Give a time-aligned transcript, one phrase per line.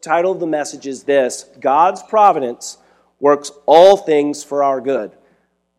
[0.00, 2.78] Title of the message is this God's providence
[3.18, 5.12] works all things for our good.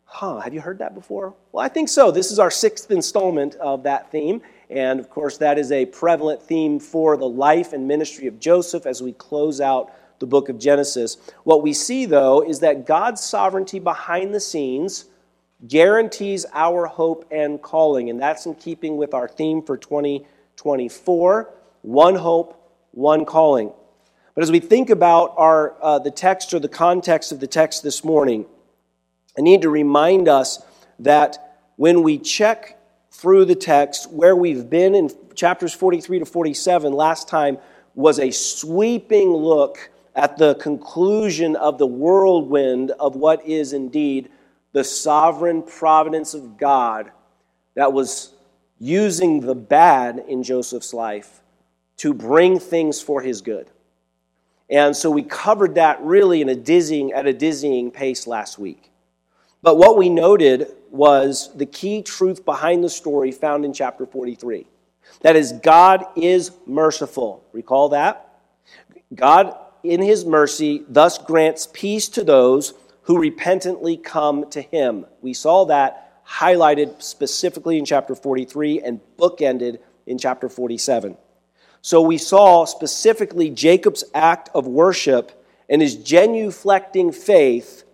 [0.04, 1.34] Huh, have you heard that before?
[1.52, 2.10] Well, I think so.
[2.10, 4.42] This is our sixth installment of that theme.
[4.68, 8.86] And of course, that is a prevalent theme for the life and ministry of Joseph
[8.86, 11.16] as we close out the book of Genesis.
[11.44, 15.06] What we see, though, is that God's sovereignty behind the scenes
[15.66, 18.10] guarantees our hope and calling.
[18.10, 23.72] And that's in keeping with our theme for 2024 one hope, one calling.
[24.34, 27.82] But as we think about our, uh, the text or the context of the text
[27.82, 28.46] this morning,
[29.36, 30.62] I need to remind us
[31.00, 32.78] that when we check
[33.10, 37.58] through the text, where we've been in chapters 43 to 47 last time
[37.94, 44.28] was a sweeping look at the conclusion of the whirlwind of what is indeed
[44.72, 47.10] the sovereign providence of God
[47.74, 48.34] that was
[48.78, 51.42] using the bad in Joseph's life
[51.98, 53.69] to bring things for his good.
[54.70, 58.90] And so we covered that really in a dizzying, at a dizzying pace last week.
[59.62, 64.66] But what we noted was the key truth behind the story found in chapter 43.
[65.22, 67.44] That is, God is merciful.
[67.52, 68.38] Recall that?
[69.14, 75.04] God, in his mercy, thus grants peace to those who repentantly come to him.
[75.20, 81.16] We saw that highlighted specifically in chapter 43 and bookended in chapter 47.
[81.82, 87.84] So we saw specifically Jacob's act of worship and his genuflecting faith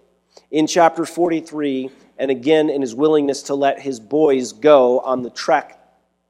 [0.51, 5.31] in chapter 43, and again in his willingness to let his boys go on the
[5.31, 5.79] trek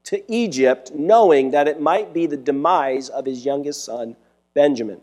[0.05, 4.15] to Egypt, knowing that it might be the demise of his youngest son,
[4.53, 5.01] Benjamin.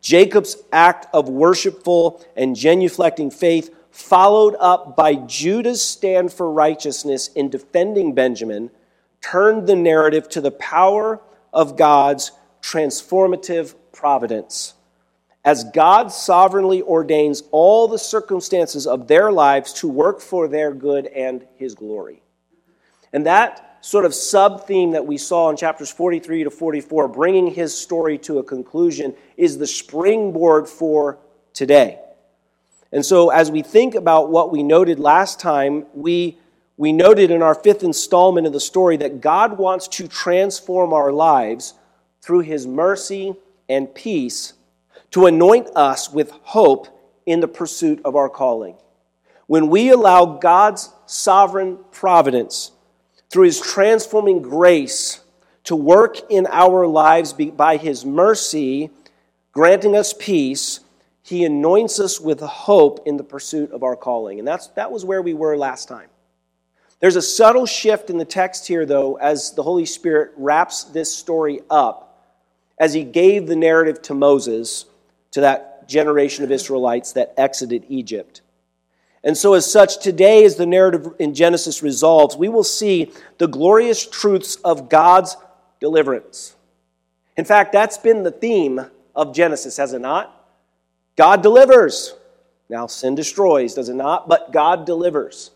[0.00, 7.50] Jacob's act of worshipful and genuflecting faith, followed up by Judah's stand for righteousness in
[7.50, 8.70] defending Benjamin,
[9.20, 11.20] turned the narrative to the power
[11.52, 14.74] of God's transformative providence.
[15.44, 21.06] As God sovereignly ordains all the circumstances of their lives to work for their good
[21.06, 22.22] and His glory.
[23.12, 27.48] And that sort of sub theme that we saw in chapters 43 to 44, bringing
[27.48, 31.18] his story to a conclusion, is the springboard for
[31.52, 31.98] today.
[32.92, 36.38] And so, as we think about what we noted last time, we
[36.82, 41.12] we noted in our fifth installment of the story that God wants to transform our
[41.12, 41.74] lives
[42.20, 43.36] through his mercy
[43.68, 44.54] and peace
[45.12, 46.88] to anoint us with hope
[47.24, 48.74] in the pursuit of our calling.
[49.46, 52.72] When we allow God's sovereign providence
[53.30, 55.20] through his transforming grace
[55.62, 58.90] to work in our lives by his mercy,
[59.52, 60.80] granting us peace,
[61.22, 64.40] he anoints us with hope in the pursuit of our calling.
[64.40, 66.08] And that's, that was where we were last time.
[67.02, 71.12] There's a subtle shift in the text here, though, as the Holy Spirit wraps this
[71.12, 72.24] story up,
[72.78, 74.84] as he gave the narrative to Moses,
[75.32, 78.42] to that generation of Israelites that exited Egypt.
[79.24, 83.48] And so, as such, today, as the narrative in Genesis resolves, we will see the
[83.48, 85.36] glorious truths of God's
[85.80, 86.54] deliverance.
[87.36, 88.80] In fact, that's been the theme
[89.16, 90.46] of Genesis, has it not?
[91.16, 92.14] God delivers.
[92.68, 94.28] Now, sin destroys, does it not?
[94.28, 95.50] But God delivers.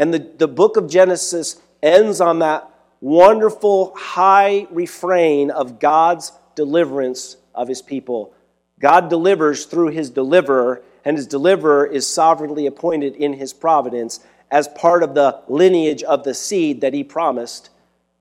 [0.00, 2.66] And the, the book of Genesis ends on that
[3.02, 8.32] wonderful high refrain of God's deliverance of his people.
[8.80, 14.68] God delivers through his deliverer, and his deliverer is sovereignly appointed in his providence as
[14.68, 17.68] part of the lineage of the seed that he promised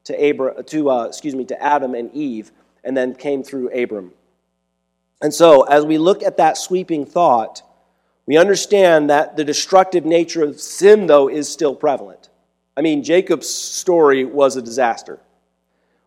[0.03, 2.51] to, Abra, to, uh, excuse me, to Adam and Eve,
[2.83, 4.11] and then came through Abram.
[5.21, 7.61] And so, as we look at that sweeping thought,
[8.29, 12.29] we understand that the destructive nature of sin, though, is still prevalent.
[12.77, 15.19] I mean, Jacob's story was a disaster.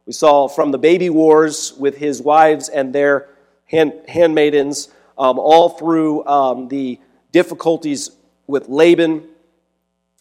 [0.07, 3.29] We saw from the baby wars with his wives and their
[3.67, 4.87] hand, handmaidens,
[5.19, 7.01] um, all through um, the
[7.33, 8.13] difficulties
[8.47, 9.25] with Laban,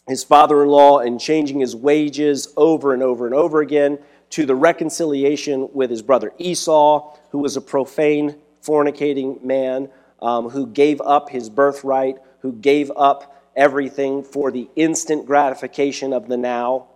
[0.08, 3.96] his father in law, and changing his wages over and over and over again,
[4.30, 9.88] to the reconciliation with his brother Esau, who was a profane, fornicating man
[10.22, 16.28] um, who gave up his birthright, who gave up everything for the instant gratification of
[16.28, 16.86] the now.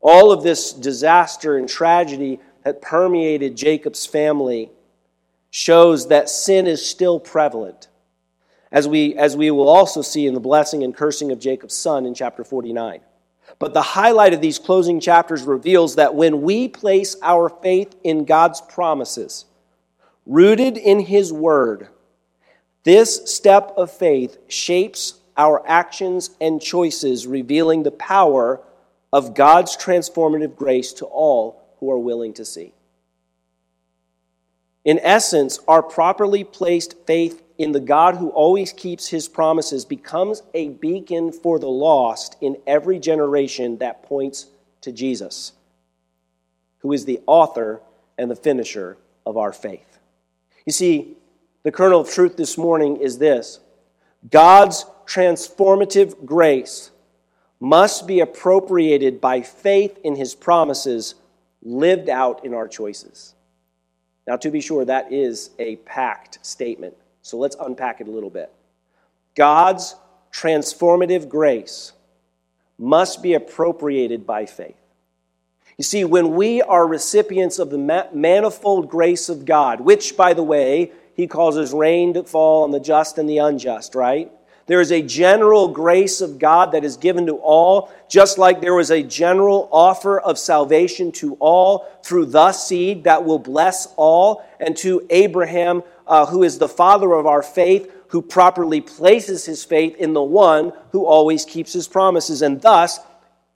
[0.00, 4.70] All of this disaster and tragedy that permeated Jacob's family
[5.50, 7.88] shows that sin is still prevalent,
[8.70, 12.04] as we, as we will also see in the blessing and cursing of Jacob's son
[12.06, 13.00] in chapter 49.
[13.58, 18.24] But the highlight of these closing chapters reveals that when we place our faith in
[18.24, 19.46] God's promises,
[20.26, 21.88] rooted in His Word,
[22.84, 28.60] this step of faith shapes our actions and choices, revealing the power
[29.12, 32.74] of God's transformative grace to all who are willing to see.
[34.84, 40.42] In essence, our properly placed faith in the God who always keeps his promises becomes
[40.52, 44.46] a beacon for the lost in every generation that points
[44.82, 45.52] to Jesus,
[46.78, 47.80] who is the author
[48.18, 49.98] and the finisher of our faith.
[50.66, 51.16] You see,
[51.64, 53.58] the kernel of truth this morning is this
[54.30, 56.90] God's transformative grace
[57.58, 61.14] must be appropriated by faith in his promises
[61.62, 63.34] lived out in our choices.
[64.26, 66.94] Now, to be sure, that is a packed statement.
[67.22, 68.52] So let's unpack it a little bit.
[69.34, 69.96] God's
[70.32, 71.92] transformative grace
[72.78, 74.76] must be appropriated by faith.
[75.78, 80.42] You see, when we are recipients of the manifold grace of God, which, by the
[80.42, 84.30] way, he causes rain to fall on the just and the unjust, right?
[84.66, 88.74] There is a general grace of God that is given to all, just like there
[88.74, 94.44] was a general offer of salvation to all through the seed that will bless all,
[94.58, 99.64] and to Abraham, uh, who is the father of our faith, who properly places his
[99.64, 102.40] faith in the one who always keeps his promises.
[102.40, 103.00] And thus,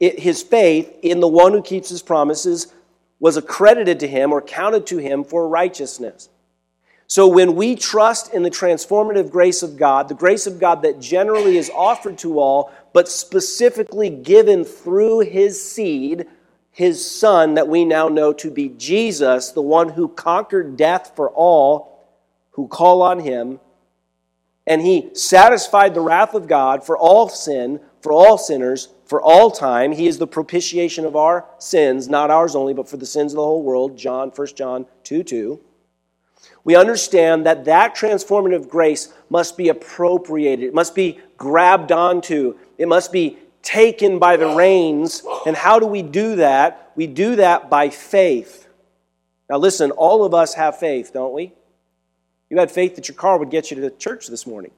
[0.00, 2.72] it, his faith in the one who keeps his promises
[3.18, 6.28] was accredited to him or counted to him for righteousness.
[7.10, 11.00] So when we trust in the transformative grace of God, the grace of God that
[11.00, 16.26] generally is offered to all, but specifically given through his seed,
[16.70, 21.30] his son, that we now know to be Jesus, the one who conquered death for
[21.30, 22.06] all
[22.50, 23.58] who call on him,
[24.66, 29.50] and he satisfied the wrath of God for all sin, for all sinners, for all
[29.50, 29.92] time.
[29.92, 33.36] He is the propitiation of our sins, not ours only, but for the sins of
[33.36, 33.96] the whole world.
[33.96, 35.60] John, 1 John 2 2
[36.64, 42.88] we understand that that transformative grace must be appropriated, it must be grabbed onto, it
[42.88, 45.22] must be taken by the reins.
[45.46, 46.92] And how do we do that?
[46.96, 48.68] We do that by faith.
[49.50, 51.52] Now, listen, all of us have faith, don't we?
[52.50, 54.70] You had faith that your car would get you to church this morning.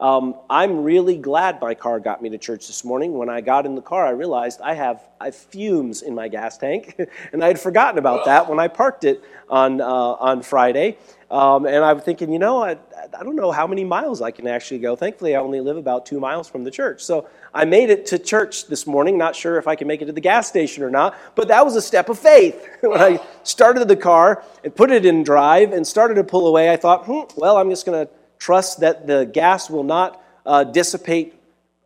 [0.00, 3.12] Um, I'm really glad my car got me to church this morning.
[3.12, 6.26] When I got in the car, I realized I have, I have fumes in my
[6.26, 6.98] gas tank,
[7.32, 10.96] and I had forgotten about that when I parked it on, uh, on Friday.
[11.30, 12.78] Um, and I'm thinking, you know, I,
[13.16, 14.96] I don't know how many miles I can actually go.
[14.96, 17.04] Thankfully, I only live about two miles from the church.
[17.04, 20.06] So I made it to church this morning, not sure if I can make it
[20.06, 22.66] to the gas station or not, but that was a step of faith.
[22.80, 26.72] when I started the car and put it in drive and started to pull away,
[26.72, 30.64] I thought, hmm, well, I'm just going to Trust that the gas will not uh,
[30.64, 31.34] dissipate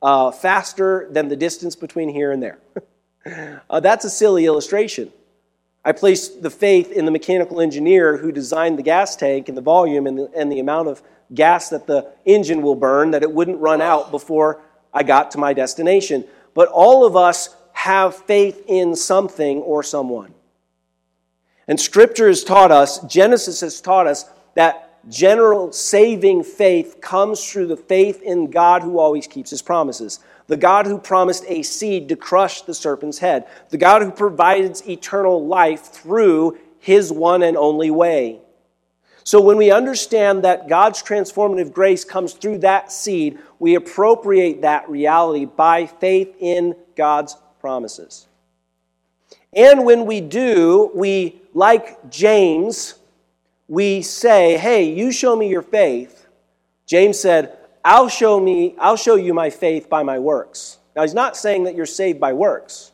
[0.01, 2.59] uh, faster than the distance between here and there.
[3.69, 5.13] uh, that's a silly illustration.
[5.85, 9.63] I place the faith in the mechanical engineer who designed the gas tank and the
[9.63, 11.03] volume and the, and the amount of
[11.35, 14.63] gas that the engine will burn, that it wouldn't run out before
[14.95, 16.25] I got to my destination.
[16.55, 20.33] But all of us have faith in something or someone.
[21.67, 27.67] And Scripture has taught us, Genesis has taught us, that general saving faith comes through
[27.67, 30.21] the faith in God who always keeps his promises.
[30.47, 33.47] The God who promised a seed to crush the serpent's head.
[33.71, 38.41] The God who provides eternal life through his one and only way.
[39.25, 44.89] So when we understand that God's transformative grace comes through that seed, we appropriate that
[44.89, 48.29] reality by faith in God's promises.
[49.55, 52.97] And when we do, we, like James,
[53.75, 56.27] we say, hey, you show me your faith.
[56.87, 60.79] James said, I'll show me, I'll show you my faith by my works.
[60.95, 62.93] Now he's not saying that you're saved by works.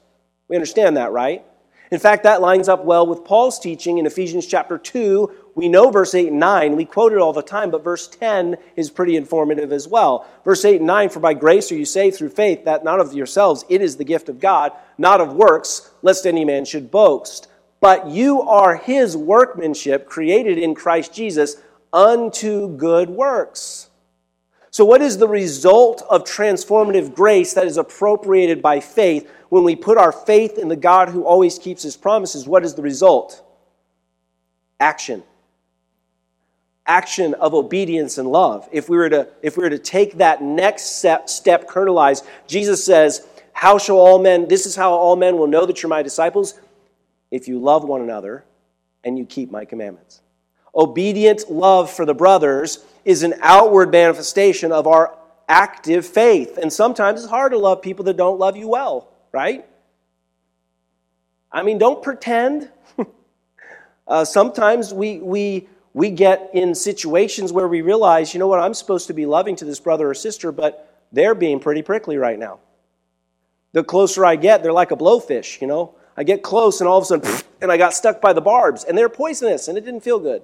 [0.49, 1.45] We understand that, right?
[1.91, 5.31] In fact, that lines up well with Paul's teaching in Ephesians chapter 2.
[5.55, 6.77] We know verse 8 and 9.
[6.77, 10.27] We quote it all the time, but verse 10 is pretty informative as well.
[10.45, 13.13] Verse 8 and 9 For by grace are you saved through faith, that not of
[13.13, 17.49] yourselves, it is the gift of God, not of works, lest any man should boast
[17.81, 21.57] but you are his workmanship created in Christ Jesus
[21.93, 23.89] unto good works.
[24.71, 29.75] So, what is the result of transformative grace that is appropriated by faith when we
[29.75, 32.47] put our faith in the God who always keeps his promises?
[32.47, 33.45] What is the result?
[34.79, 35.25] Action.
[36.87, 38.69] Action of obedience and love.
[38.71, 42.85] If we were to, if we were to take that next step, step kernelize, Jesus
[42.85, 46.03] says, How shall all men, this is how all men will know that you're my
[46.03, 46.61] disciples
[47.31, 48.45] if you love one another
[49.05, 50.21] and you keep my commandments.
[50.75, 55.17] Obedient love for the brothers is an outward manifestation of our
[55.49, 56.59] active faith.
[56.59, 59.67] And sometimes it's hard to love people that don't love you well, right?
[61.51, 62.71] I mean, don't pretend.
[64.07, 68.75] uh, sometimes we, we, we get in situations where we realize, you know what, I'm
[68.75, 72.39] supposed to be loving to this brother or sister, but they're being pretty prickly right
[72.39, 72.61] now.
[73.73, 75.97] The closer I get, they're like a blowfish, you know.
[76.21, 78.85] I get close, and all of a sudden, and I got stuck by the barbs,
[78.85, 80.43] and they're poisonous, and it didn't feel good.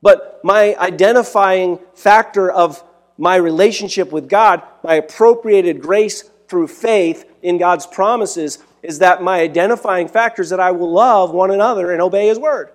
[0.00, 2.84] But my identifying factor of
[3.18, 9.40] my relationship with God, my appropriated grace through faith in God's promises, is that my
[9.40, 12.68] identifying factor is that I will love one another and obey His word.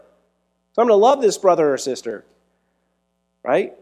[0.74, 2.26] So I'm going to love this brother or sister,
[3.44, 3.74] right?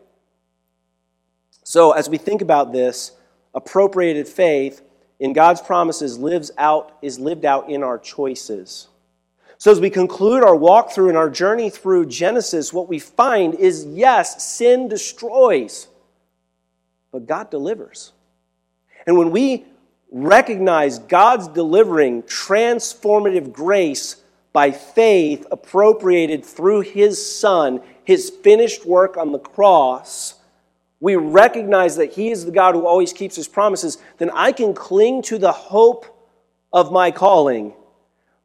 [1.63, 3.13] So as we think about this,
[3.55, 4.83] appropriated faith
[5.19, 8.87] in God's promises lives out is lived out in our choices.
[9.57, 13.85] So as we conclude our walkthrough and our journey through Genesis, what we find is
[13.85, 15.87] yes, sin destroys,
[17.11, 18.13] but God delivers.
[19.05, 19.65] And when we
[20.11, 24.21] recognize God's delivering transformative grace
[24.53, 30.35] by faith appropriated through his son, his finished work on the cross,
[30.99, 34.73] we recognize that he is the God who always keeps his promises, then I can
[34.73, 36.05] cling to the hope
[36.73, 37.73] of my calling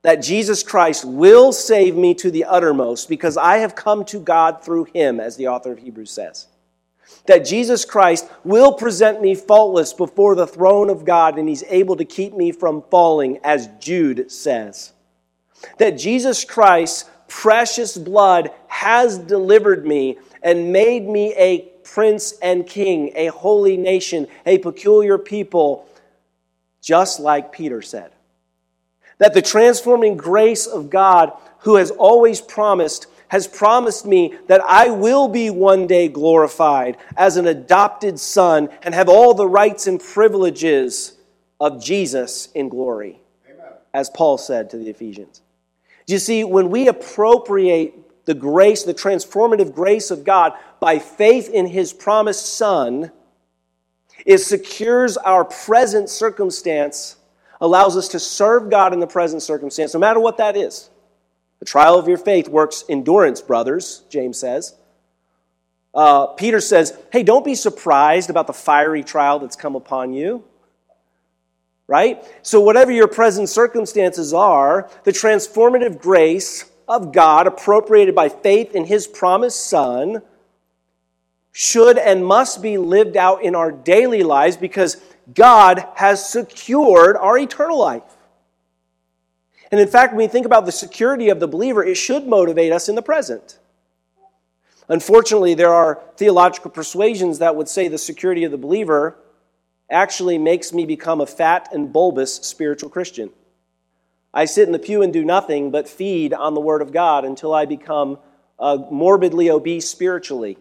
[0.02, 4.62] that Jesus Christ will save me to the uttermost because I have come to God
[4.62, 6.46] through him, as the author of Hebrews says
[7.26, 11.96] that Jesus Christ will present me faultless before the throne of God and he's able
[11.96, 14.92] to keep me from falling, as Jude says.
[15.78, 23.12] That Jesus Christ's precious blood has delivered me and made me a prince and king,
[23.14, 25.86] a holy nation, a peculiar people,
[26.80, 28.10] just like Peter said.
[29.18, 34.90] That the transforming grace of God, who has always promised has promised me that I
[34.90, 40.00] will be one day glorified as an adopted son and have all the rights and
[40.00, 41.14] privileges
[41.58, 43.18] of Jesus in glory,
[43.50, 43.72] Amen.
[43.92, 45.40] as Paul said to the Ephesians.
[46.06, 51.48] Do you see, when we appropriate the grace, the transformative grace of God by faith
[51.50, 53.10] in his promised son,
[54.24, 57.16] it secures our present circumstance,
[57.60, 60.90] allows us to serve God in the present circumstance, no matter what that is.
[61.60, 64.74] The trial of your faith works endurance, brothers, James says.
[65.94, 70.44] Uh, Peter says, hey, don't be surprised about the fiery trial that's come upon you.
[71.86, 72.24] Right?
[72.42, 78.84] So, whatever your present circumstances are, the transformative grace of God, appropriated by faith in
[78.84, 80.22] his promised Son,
[81.52, 84.96] should and must be lived out in our daily lives because
[85.32, 88.02] God has secured our eternal life.
[89.70, 92.72] And in fact, when we think about the security of the believer, it should motivate
[92.72, 93.58] us in the present.
[94.88, 99.16] Unfortunately, there are theological persuasions that would say the security of the believer
[99.90, 103.30] actually makes me become a fat and bulbous spiritual Christian.
[104.34, 107.24] I sit in the pew and do nothing but feed on the Word of God
[107.24, 108.18] until I become
[108.58, 110.58] uh, morbidly obese spiritually.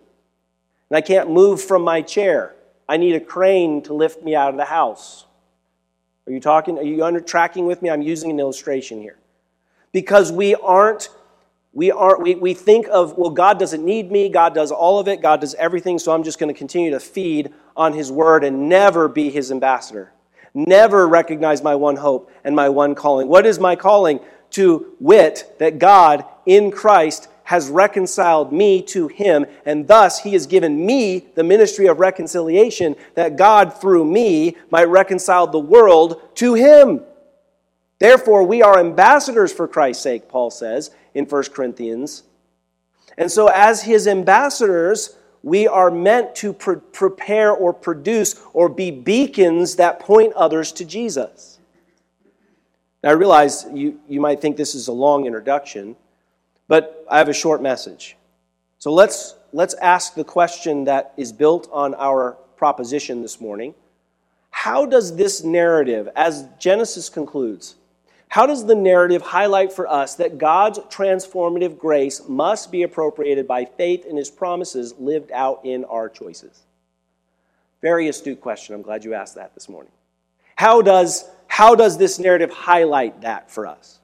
[0.89, 2.55] And I can't move from my chair.
[2.87, 5.25] I need a crane to lift me out of the house.
[6.27, 6.77] Are you talking?
[6.77, 7.89] Are you under tracking with me?
[7.89, 9.17] I'm using an illustration here.
[9.91, 11.09] Because we aren't,
[11.73, 15.07] we aren't, we, we think of, well, God doesn't need me, God does all of
[15.07, 18.43] it, God does everything, so I'm just going to continue to feed on His word
[18.43, 20.11] and never be His ambassador.
[20.53, 23.27] Never recognize my one hope and my one calling.
[23.27, 24.19] What is my calling?
[24.51, 30.47] To wit, that God in Christ has reconciled me to him, and thus he has
[30.47, 36.53] given me the ministry of reconciliation that God, through me, might reconcile the world to
[36.53, 37.01] him.
[37.99, 42.23] Therefore, we are ambassadors for Christ's sake, Paul says in 1 Corinthians.
[43.17, 48.89] And so, as his ambassadors, we are meant to pre- prepare or produce or be
[48.89, 51.59] beacons that point others to Jesus.
[53.03, 55.95] Now, I realize you, you might think this is a long introduction.
[56.67, 58.15] But I have a short message.
[58.79, 63.75] So let's, let's ask the question that is built on our proposition this morning.
[64.49, 67.75] How does this narrative, as Genesis concludes,
[68.33, 73.65] how does the narrative highlight for us that God's transformative grace must be appropriated by
[73.65, 76.63] faith in his promises lived out in our choices?
[77.83, 78.73] Very astute question.
[78.73, 79.91] I'm glad you asked that this morning.
[80.55, 83.99] How does, how does this narrative highlight that for us?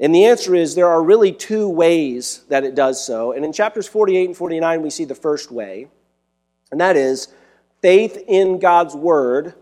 [0.00, 3.32] And the answer is there are really two ways that it does so.
[3.32, 5.88] And in chapters 48 and 49, we see the first way,
[6.70, 7.28] and that is
[7.80, 9.54] faith in God's word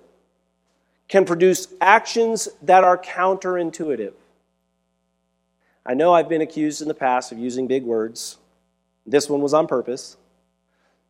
[1.09, 4.13] can produce actions that are counterintuitive.
[5.87, 8.39] I know I've been accused in the past of using big words.
[9.07, 10.17] This one was on purpose.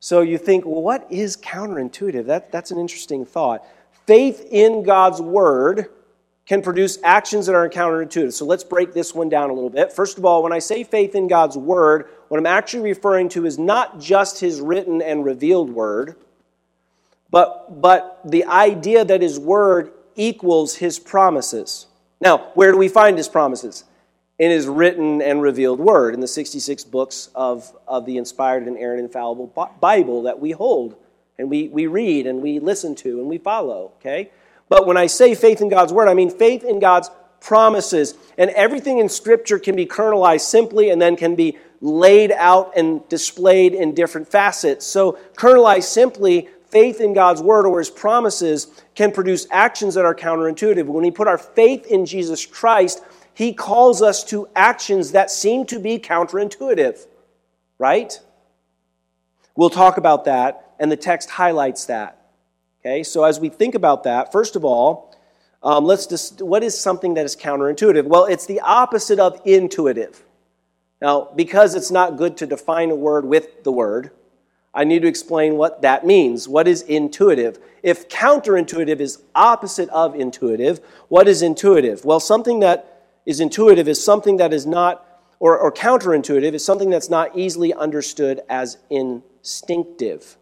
[0.01, 2.27] So you think, well, what is counterintuitive?
[2.27, 3.65] That, that's an interesting thought.
[4.07, 5.91] Faith in God's word
[6.47, 8.33] can produce actions that are counterintuitive.
[8.33, 9.93] So let's break this one down a little bit.
[9.93, 13.47] First of all, when I say faith in God's word, what I'm actually referring to
[13.47, 16.17] is not just his written and revealed word,
[17.35, 21.87] but, but the idea that his word equals his promises.
[22.21, 23.83] Now, where do we find his promises?
[24.39, 28.77] in his written and revealed word in the 66 books of, of the inspired and
[28.77, 29.47] inerrant infallible
[29.81, 30.97] Bible that we hold
[31.39, 34.31] and we, we read and we listen to and we follow, okay?
[34.69, 37.11] But when I say faith in God's word, I mean faith in God's
[37.41, 38.15] promises.
[38.37, 43.09] And everything in Scripture can be kernelized simply and then can be laid out and
[43.09, 44.85] displayed in different facets.
[44.85, 48.67] So, kernelized simply, faith in God's word or his promises
[48.97, 50.87] can produce actions that are counterintuitive.
[50.87, 53.01] When we put our faith in Jesus Christ,
[53.33, 57.07] he calls us to actions that seem to be counterintuitive,
[57.79, 58.19] right?
[59.55, 62.21] We'll talk about that, and the text highlights that.
[62.81, 65.17] Okay, so as we think about that, first of all,
[65.63, 68.05] um, let's just, what is something that is counterintuitive?
[68.05, 70.25] Well, it's the opposite of intuitive.
[71.01, 74.11] Now, because it's not good to define a word with the word,
[74.75, 76.49] I need to explain what that means.
[76.49, 77.61] What is intuitive?
[77.83, 82.05] If counterintuitive is opposite of intuitive, what is intuitive?
[82.05, 85.07] Well, something that is intuitive is something that is not,
[85.39, 90.37] or, or counterintuitive is something that's not easily understood as instinctive.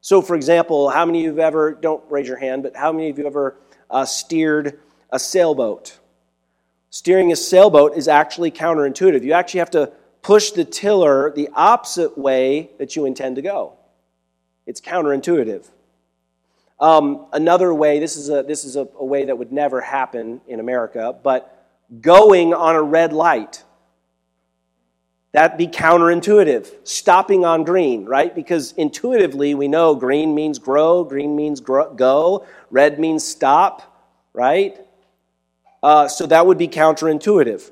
[0.00, 2.92] So, for example, how many of you have ever, don't raise your hand, but how
[2.92, 3.56] many of you have ever
[3.88, 6.00] uh, steered a sailboat?
[6.90, 9.22] Steering a sailboat is actually counterintuitive.
[9.22, 13.74] You actually have to push the tiller the opposite way that you intend to go.
[14.66, 15.68] It's counterintuitive.
[16.80, 20.40] Um, another way, this is, a, this is a, a way that would never happen
[20.48, 21.68] in America, but
[22.00, 23.62] going on a red light
[25.32, 28.34] That'd be counterintuitive, stopping on green, right?
[28.34, 34.78] Because intuitively we know green means grow, green means grow, go, red means stop, right?
[35.82, 37.70] Uh, so that would be counterintuitive.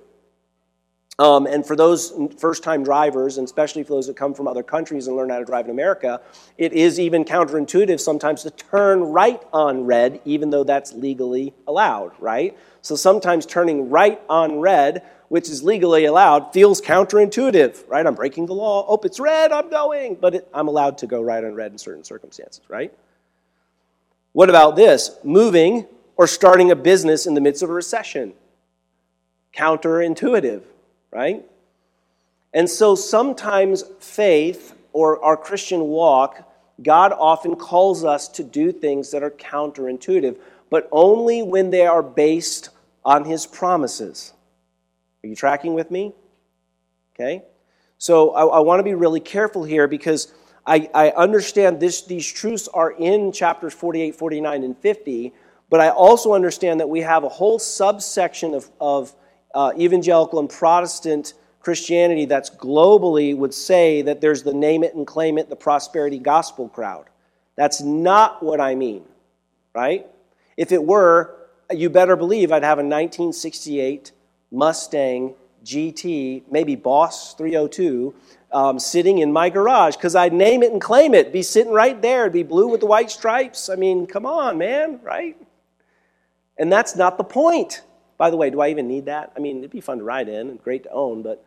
[1.20, 4.62] Um, and for those first time drivers, and especially for those that come from other
[4.62, 6.22] countries and learn how to drive in America,
[6.56, 12.12] it is even counterintuitive sometimes to turn right on red, even though that's legally allowed,
[12.18, 12.56] right?
[12.80, 18.04] So sometimes turning right on red which is legally allowed, feels counterintuitive, right?
[18.04, 18.84] I'm breaking the law.
[18.88, 20.16] Oh, it's red, I'm going.
[20.16, 22.92] But it, I'm allowed to go right on red in certain circumstances, right?
[24.32, 25.12] What about this?
[25.22, 28.32] Moving or starting a business in the midst of a recession.
[29.54, 30.62] Counterintuitive,
[31.10, 31.44] right?
[32.52, 36.46] And so sometimes faith or our Christian walk,
[36.82, 40.38] God often calls us to do things that are counterintuitive,
[40.70, 42.70] but only when they are based
[43.04, 44.32] on His promises.
[45.22, 46.14] Are you tracking with me?
[47.14, 47.42] Okay?
[47.98, 50.32] So I, I want to be really careful here because
[50.66, 55.32] I, I understand this, these truths are in chapters 48, 49, and 50,
[55.68, 59.14] but I also understand that we have a whole subsection of, of
[59.54, 65.06] uh, evangelical and Protestant Christianity that's globally would say that there's the name it and
[65.06, 67.06] claim it, the prosperity gospel crowd.
[67.56, 69.04] That's not what I mean,
[69.74, 70.06] right?
[70.56, 71.36] If it were,
[71.70, 74.12] you better believe I'd have a 1968
[74.50, 75.34] Mustang
[75.64, 78.14] GT, maybe Boss 302,
[78.52, 81.32] um, sitting in my garage because I'd name it and claim it.
[81.32, 82.22] Be sitting right there.
[82.22, 83.68] It'd be blue with the white stripes.
[83.68, 85.36] I mean, come on, man, right?
[86.58, 87.82] And that's not the point.
[88.20, 89.32] By the way, do I even need that?
[89.34, 91.42] I mean, it'd be fun to ride in and great to own, but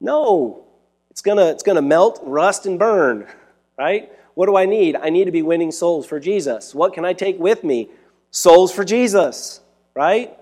[0.00, 0.64] no,
[1.08, 3.28] it's gonna it's gonna melt, rust, and burn,
[3.78, 4.10] right?
[4.34, 4.96] What do I need?
[4.96, 6.74] I need to be winning souls for Jesus.
[6.74, 7.90] What can I take with me?
[8.32, 9.60] Souls for Jesus,
[9.94, 10.36] right?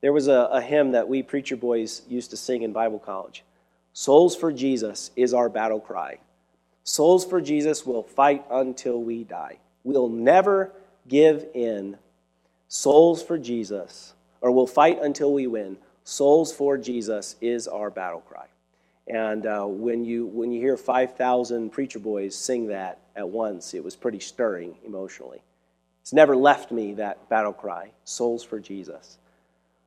[0.00, 3.42] There was a, a hymn that we preacher boys used to sing in Bible college
[3.94, 6.18] Souls for Jesus is our battle cry.
[6.84, 9.58] Souls for Jesus will fight until we die.
[9.82, 10.70] We'll never
[11.08, 11.98] give in.
[12.68, 15.78] Souls for Jesus, or we'll fight until we win.
[16.04, 18.46] Souls for Jesus is our battle cry.
[19.08, 23.82] And uh, when, you, when you hear 5,000 preacher boys sing that at once, it
[23.82, 25.42] was pretty stirring emotionally.
[26.02, 29.18] It's never left me, that battle cry souls for Jesus.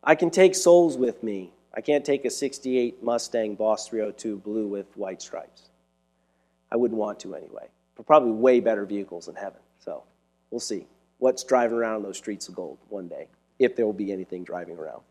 [0.04, 1.52] I can take souls with me.
[1.76, 5.64] I can't take a 68 Mustang Boss 302 blue with white stripes.
[6.72, 7.68] I wouldn't want to anyway.
[7.96, 9.60] But probably way better vehicles in heaven.
[9.80, 10.04] So
[10.52, 10.88] we'll see
[11.20, 13.28] what's driving around those streets of gold one day,
[13.60, 15.02] if there will be anything driving around.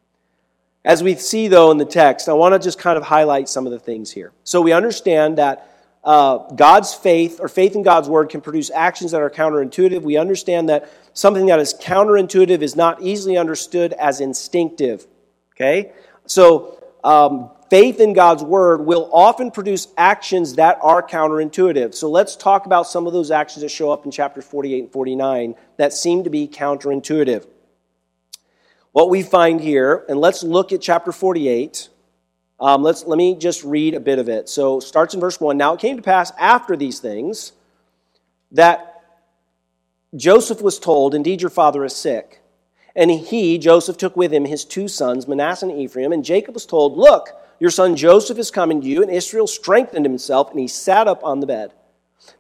[0.85, 3.66] As we see, though, in the text, I want to just kind of highlight some
[3.66, 4.33] of the things here.
[4.44, 5.70] So we understand that
[6.04, 10.02] uh, God's faith or faith in God's word can produce actions that are counterintuitive.
[10.02, 15.07] We understand that something that is counterintuitive is not easily understood as instinctive.
[15.57, 15.92] Okay?
[16.26, 21.94] So, um, faith in God's word will often produce actions that are counterintuitive.
[21.94, 24.92] So, let's talk about some of those actions that show up in chapters 48 and
[24.92, 27.46] 49 that seem to be counterintuitive.
[28.94, 31.88] What we find here, and let's look at chapter 48.
[32.61, 34.48] Um, let's, let me just read a bit of it.
[34.48, 35.57] So, starts in verse 1.
[35.57, 37.54] Now it came to pass after these things
[38.52, 39.02] that
[40.14, 42.40] Joseph was told, Indeed, your father is sick.
[42.94, 46.12] And he, Joseph, took with him his two sons, Manasseh and Ephraim.
[46.12, 49.02] And Jacob was told, Look, your son Joseph is coming to you.
[49.02, 51.72] And Israel strengthened himself, and he sat up on the bed.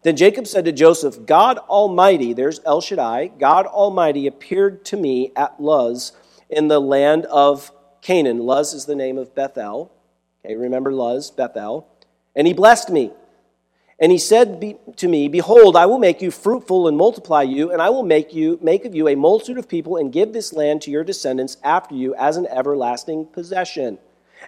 [0.04, 5.32] Then Jacob said to Joseph, God Almighty, there's El Shaddai, God Almighty appeared to me
[5.34, 6.12] at Luz
[6.48, 8.38] in the land of Canaan.
[8.38, 9.92] Luz is the name of Bethel.
[10.44, 11.88] Okay, remember Luz, Bethel.
[12.36, 13.12] And he blessed me.
[13.98, 17.80] And he said to me, Behold, I will make you fruitful and multiply you, and
[17.80, 20.82] I will make you make of you a multitude of people, and give this land
[20.82, 23.98] to your descendants after you as an everlasting possession.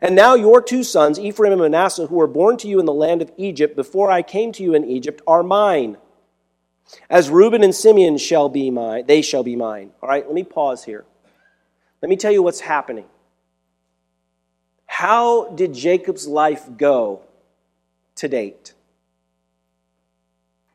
[0.03, 2.93] And now your two sons, Ephraim and Manasseh, who were born to you in the
[2.93, 5.97] land of Egypt before I came to you in Egypt, are mine.
[7.09, 9.93] As Reuben and Simeon shall be mine, they shall be mine.
[10.03, 11.05] All right, let me pause here.
[12.07, 13.07] Let me tell you what's happening.
[14.87, 17.23] How did Jacob's life go
[18.15, 18.75] to date?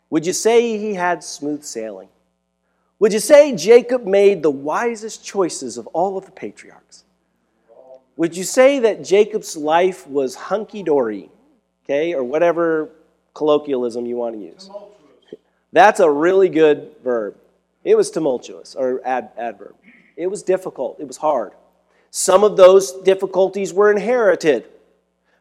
[0.09, 2.09] Would you say he had smooth sailing?
[2.99, 7.05] Would you say Jacob made the wisest choices of all of the patriarchs?
[8.17, 11.29] Would you say that Jacob's life was hunky dory,
[11.85, 12.89] okay, or whatever
[13.35, 14.69] colloquialism you want to use?
[15.71, 17.37] That's a really good verb.
[17.85, 19.75] It was tumultuous, or ad, adverb.
[20.15, 21.53] It was difficult, it was hard.
[22.11, 24.65] Some of those difficulties were inherited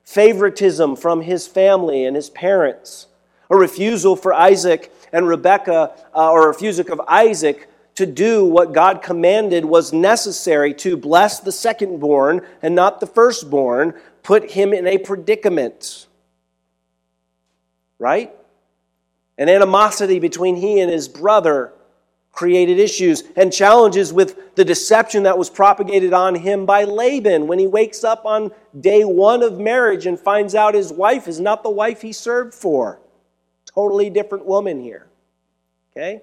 [0.04, 3.06] favoritism from his family and his parents,
[3.48, 8.72] a refusal for Isaac and Rebekah, uh, or a refusal of Isaac to do what
[8.72, 14.86] God commanded was necessary to bless the secondborn and not the firstborn, put him in
[14.86, 16.06] a predicament.
[17.98, 18.34] Right?
[19.36, 21.72] An animosity between he and his brother
[22.32, 27.58] created issues and challenges with the deception that was propagated on him by Laban when
[27.58, 31.62] he wakes up on day one of marriage and finds out his wife is not
[31.62, 33.00] the wife he served for.
[33.66, 35.08] Totally different woman here.
[35.92, 36.22] Okay?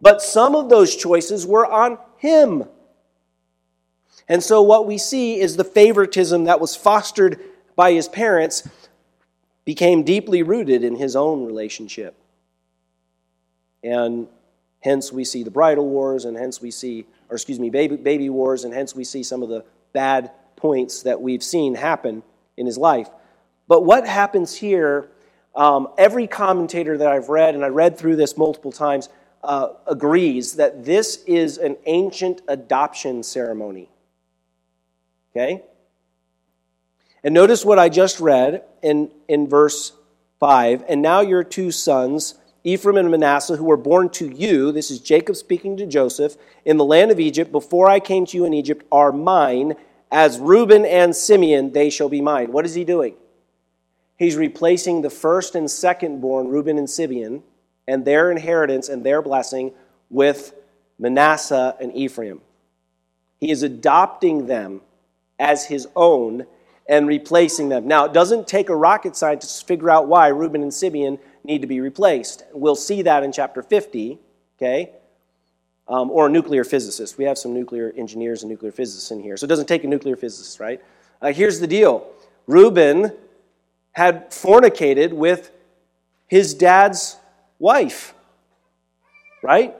[0.00, 2.64] But some of those choices were on him.
[4.28, 7.40] And so what we see is the favoritism that was fostered
[7.74, 8.68] by his parents
[9.64, 12.14] became deeply rooted in his own relationship.
[13.82, 14.28] And
[14.86, 18.30] hence we see the bridal wars, and hence we see, or excuse me, baby, baby
[18.30, 22.22] wars, and hence we see some of the bad points that we've seen happen
[22.56, 23.08] in his life.
[23.66, 25.08] But what happens here,
[25.56, 29.08] um, every commentator that I've read, and I read through this multiple times,
[29.42, 33.90] uh, agrees that this is an ancient adoption ceremony.
[35.32, 35.62] Okay?
[37.24, 39.92] And notice what I just read in, in verse
[40.38, 40.84] 5.
[40.88, 44.98] And now your two sons, Ephraim and Manasseh, who were born to you, this is
[44.98, 48.52] Jacob speaking to Joseph, in the land of Egypt, before I came to you in
[48.52, 49.76] Egypt, are mine.
[50.10, 52.50] As Reuben and Simeon, they shall be mine.
[52.50, 53.14] What is he doing?
[54.16, 57.44] He's replacing the first and second born, Reuben and Simeon,
[57.86, 59.70] and their inheritance and their blessing
[60.10, 60.52] with
[60.98, 62.40] Manasseh and Ephraim.
[63.38, 64.80] He is adopting them
[65.38, 66.46] as his own
[66.88, 67.86] and replacing them.
[67.86, 71.62] Now, it doesn't take a rocket scientist to figure out why Reuben and Simeon need
[71.62, 72.44] to be replaced.
[72.52, 74.18] We'll see that in chapter 50,
[74.58, 74.90] okay?
[75.88, 77.16] Um, or a nuclear physicist.
[77.16, 79.36] We have some nuclear engineers and nuclear physicists in here.
[79.36, 80.80] So it doesn't take a nuclear physicist, right?
[81.22, 82.06] Uh, here's the deal
[82.46, 83.12] Reuben
[83.92, 85.50] had fornicated with
[86.26, 87.16] his dad's
[87.58, 88.14] wife,
[89.42, 89.74] right?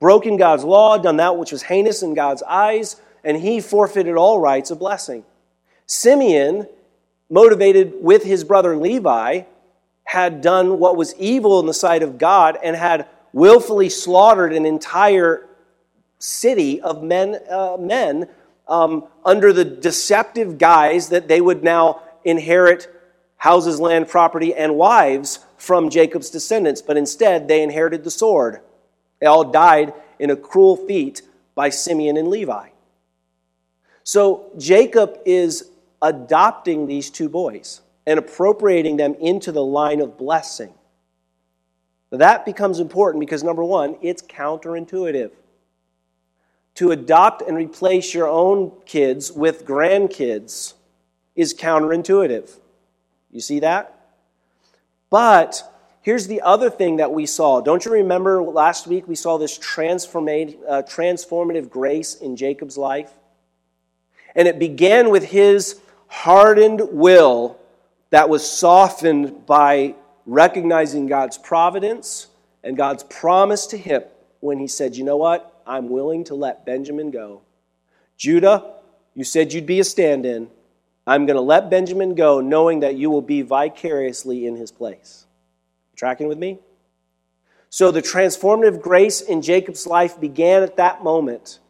[0.00, 4.40] Broken God's law, done that which was heinous in God's eyes, and he forfeited all
[4.40, 5.24] rights of blessing.
[5.86, 6.66] Simeon,
[7.30, 9.42] motivated with his brother Levi,
[10.08, 14.64] had done what was evil in the sight of God and had willfully slaughtered an
[14.64, 15.46] entire
[16.18, 18.26] city of men, uh, men
[18.68, 22.88] um, under the deceptive guise that they would now inherit
[23.36, 28.60] houses, land, property, and wives from Jacob's descendants, but instead they inherited the sword.
[29.20, 31.20] They all died in a cruel feat
[31.54, 32.70] by Simeon and Levi.
[34.04, 40.72] So Jacob is adopting these two boys and appropriating them into the line of blessing.
[42.08, 45.30] That becomes important because, number one, it's counterintuitive.
[46.76, 50.72] To adopt and replace your own kids with grandkids
[51.36, 52.58] is counterintuitive.
[53.30, 53.94] You see that?
[55.10, 57.60] But here's the other thing that we saw.
[57.60, 63.12] Don't you remember last week we saw this transformative, uh, transformative grace in Jacob's life?
[64.34, 67.58] And it began with his hardened will
[68.10, 69.94] that was softened by
[70.26, 72.28] recognizing God's providence
[72.62, 74.02] and God's promise to him
[74.40, 75.62] when he said, You know what?
[75.66, 77.42] I'm willing to let Benjamin go.
[78.16, 78.74] Judah,
[79.14, 80.48] you said you'd be a stand in.
[81.06, 85.26] I'm going to let Benjamin go, knowing that you will be vicariously in his place.
[85.96, 86.58] Tracking with me?
[87.70, 91.60] So the transformative grace in Jacob's life began at that moment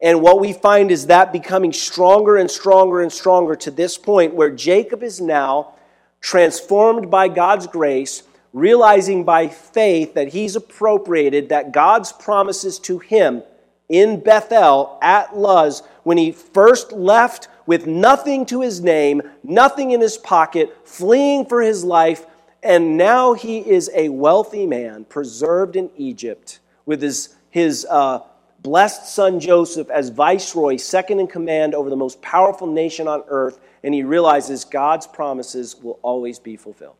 [0.00, 4.34] And what we find is that becoming stronger and stronger and stronger to this point
[4.34, 5.74] where Jacob is now
[6.20, 13.42] transformed by God's grace, realizing by faith that he's appropriated, that God's promises to him
[13.88, 20.00] in Bethel at Luz, when he first left with nothing to his name, nothing in
[20.00, 22.26] his pocket, fleeing for his life,
[22.62, 28.20] and now he is a wealthy man, preserved in Egypt, with his, his uh,
[28.66, 33.60] blessed son Joseph as viceroy, second in command over the most powerful nation on earth,
[33.84, 36.96] and he realizes God's promises will always be fulfilled.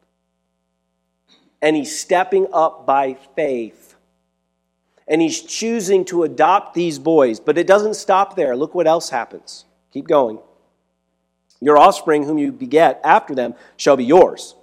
[1.61, 3.97] And he's stepping up by faith.
[5.09, 7.41] And he's choosing to adopt these boys.
[7.41, 8.55] But it doesn't stop there.
[8.55, 9.65] Look what else happens.
[9.93, 10.39] Keep going.
[11.61, 14.55] Your offspring, whom you beget after them, shall be yours.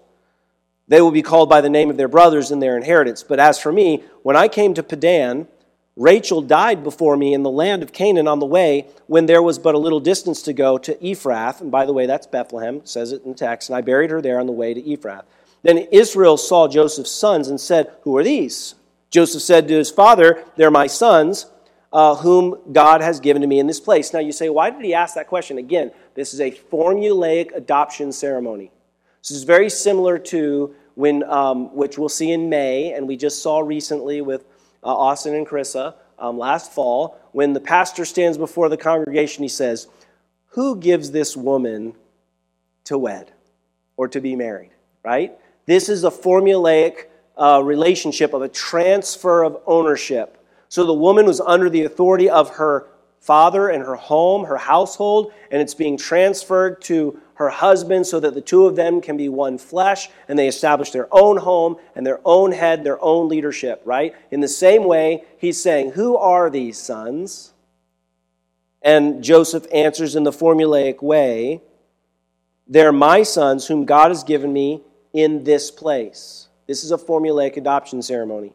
[0.87, 3.23] They will be called by the name of their brothers in their inheritance.
[3.23, 5.49] But as for me, when I came to Padan,
[5.95, 9.59] Rachel died before me in the land of Canaan on the way when there was
[9.59, 11.61] but a little distance to go to Ephrath.
[11.61, 13.69] And by the way, that's Bethlehem, says it in the text.
[13.69, 15.23] And I buried her there on the way to Ephrath.
[15.61, 18.75] Then Israel saw Joseph's sons and said, Who are these?
[19.11, 21.45] Joseph said to his father, They're my sons,
[21.93, 24.13] uh, whom God has given to me in this place.
[24.13, 25.59] Now you say, Why did he ask that question?
[25.59, 28.71] Again, this is a formulaic adoption ceremony.
[29.21, 33.41] This is very similar to when, um, which we'll see in May, and we just
[33.41, 34.45] saw recently with
[34.83, 39.49] uh, Austin and Carissa um, last fall, when the pastor stands before the congregation, he
[39.49, 39.87] says,
[40.49, 41.95] Who gives this woman
[42.85, 43.31] to wed
[43.97, 44.71] or to be married?
[45.03, 45.33] Right?
[45.65, 47.05] This is a formulaic
[47.37, 50.37] uh, relationship of a transfer of ownership.
[50.69, 52.87] So the woman was under the authority of her
[53.19, 58.33] father and her home, her household, and it's being transferred to her husband so that
[58.33, 62.05] the two of them can be one flesh and they establish their own home and
[62.05, 64.15] their own head, their own leadership, right?
[64.31, 67.53] In the same way, he's saying, Who are these sons?
[68.81, 71.61] And Joseph answers in the formulaic way,
[72.67, 74.81] They're my sons whom God has given me
[75.13, 76.47] in this place.
[76.67, 78.53] This is a formulaic adoption ceremony.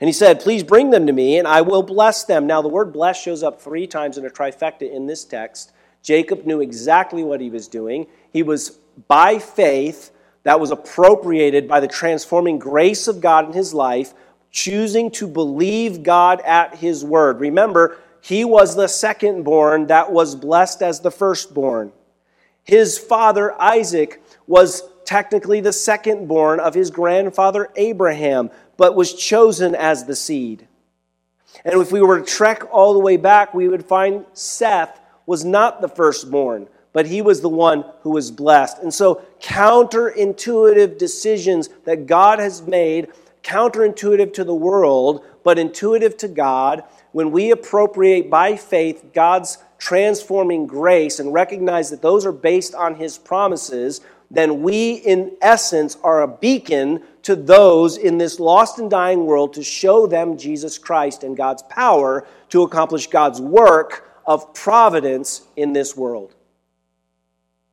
[0.00, 2.46] And he said, Please bring them to me, and I will bless them.
[2.46, 5.72] Now, the word bless shows up three times in a trifecta in this text.
[6.02, 8.06] Jacob knew exactly what he was doing.
[8.32, 10.10] He was by faith,
[10.42, 14.14] that was appropriated by the transforming grace of God in his life,
[14.50, 17.40] choosing to believe God at his word.
[17.40, 21.92] Remember, he was the second born that was blessed as the firstborn.
[22.64, 29.74] His father, Isaac, was technically the second born of his grandfather, Abraham, but was chosen
[29.74, 30.66] as the seed.
[31.64, 34.99] And if we were to trek all the way back, we would find Seth
[35.30, 38.78] was not the firstborn, but he was the one who was blessed.
[38.78, 43.12] And so, counterintuitive decisions that God has made,
[43.44, 50.66] counterintuitive to the world, but intuitive to God, when we appropriate by faith God's transforming
[50.66, 54.00] grace and recognize that those are based on his promises,
[54.32, 59.54] then we, in essence, are a beacon to those in this lost and dying world
[59.54, 65.72] to show them Jesus Christ and God's power to accomplish God's work of providence in
[65.72, 66.36] this world.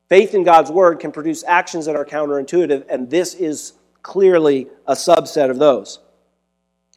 [0.10, 4.94] Faith in God's word can produce actions that are counterintuitive, and this is clearly a
[4.94, 6.00] subset of those.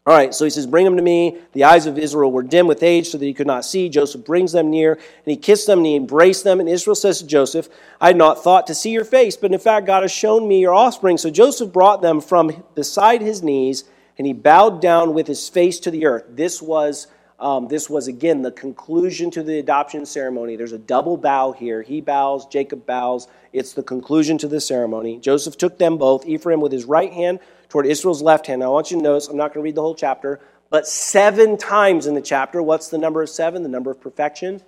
[0.06, 1.36] All right, so he says, Bring them to me.
[1.52, 3.90] The eyes of Israel were dim with age so that he could not see.
[3.90, 6.58] Joseph brings them near, and he kissed them and he embraced them.
[6.58, 7.68] And Israel says to Joseph,
[8.00, 10.58] I had not thought to see your face, but in fact, God has shown me
[10.58, 11.18] your offspring.
[11.18, 13.84] So Joseph brought them from beside his knees,
[14.16, 16.24] and he bowed down with his face to the earth.
[16.30, 17.08] This was.
[17.40, 20.56] Um, this was again the conclusion to the adoption ceremony.
[20.56, 21.80] There's a double bow here.
[21.80, 23.28] He bows, Jacob bows.
[23.54, 25.18] It's the conclusion to the ceremony.
[25.18, 28.60] Joseph took them both, Ephraim with his right hand toward Israel's left hand.
[28.60, 30.86] Now, I want you to notice, I'm not going to read the whole chapter, but
[30.86, 32.62] seven times in the chapter.
[32.62, 33.62] What's the number of seven?
[33.62, 34.60] The number of perfection.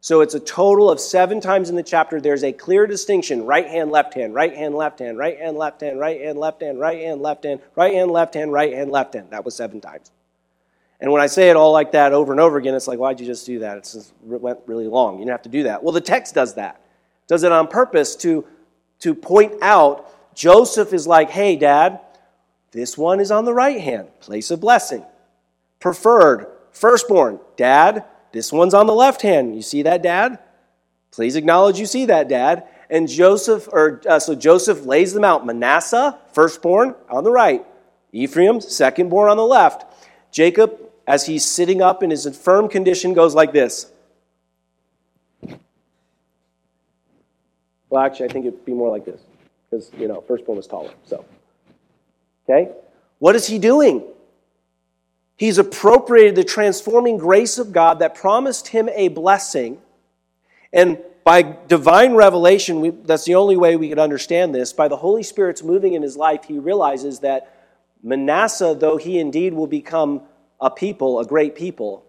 [0.00, 2.20] So it's a total of seven times in the chapter.
[2.20, 5.82] There's a clear distinction right hand, left hand, right hand, left hand, right hand, left
[5.82, 8.90] hand, right hand, left hand, right hand, left hand, right hand, left hand, right hand,
[8.90, 9.26] left hand.
[9.30, 10.10] That was seven times.
[11.00, 13.20] And when I say it all like that over and over again, it's like, why'd
[13.20, 13.78] you just do that?
[13.78, 15.14] it's It went really long.
[15.14, 15.82] You didn't have to do that.
[15.82, 16.80] Well, the text does that.
[17.26, 18.44] Does it on purpose to,
[19.00, 22.00] to point out Joseph is like, hey, dad,
[22.72, 25.04] this one is on the right hand, place of blessing.
[25.80, 27.40] Preferred, firstborn.
[27.56, 29.56] Dad, this one's on the left hand.
[29.56, 30.38] You see that, Dad?
[31.10, 32.68] Please acknowledge you see that, Dad.
[32.88, 35.46] And Joseph, or uh, so Joseph lays them out.
[35.46, 37.64] Manasseh, firstborn, on the right.
[38.12, 39.84] Ephraim, secondborn, on the left.
[40.32, 43.90] Jacob, as he's sitting up in his infirm condition, goes like this.
[47.88, 49.20] Well, actually, I think it'd be more like this
[49.68, 50.92] because you know, firstborn was taller.
[51.04, 51.24] So.
[52.48, 52.70] Okay?
[53.18, 54.04] What is he doing?
[55.36, 59.78] He's appropriated the transforming grace of God that promised him a blessing.
[60.72, 64.72] And by divine revelation, we, that's the only way we could understand this.
[64.72, 67.56] By the Holy Spirit's moving in his life, he realizes that
[68.02, 70.22] Manasseh, though he indeed will become
[70.60, 72.04] a people, a great people,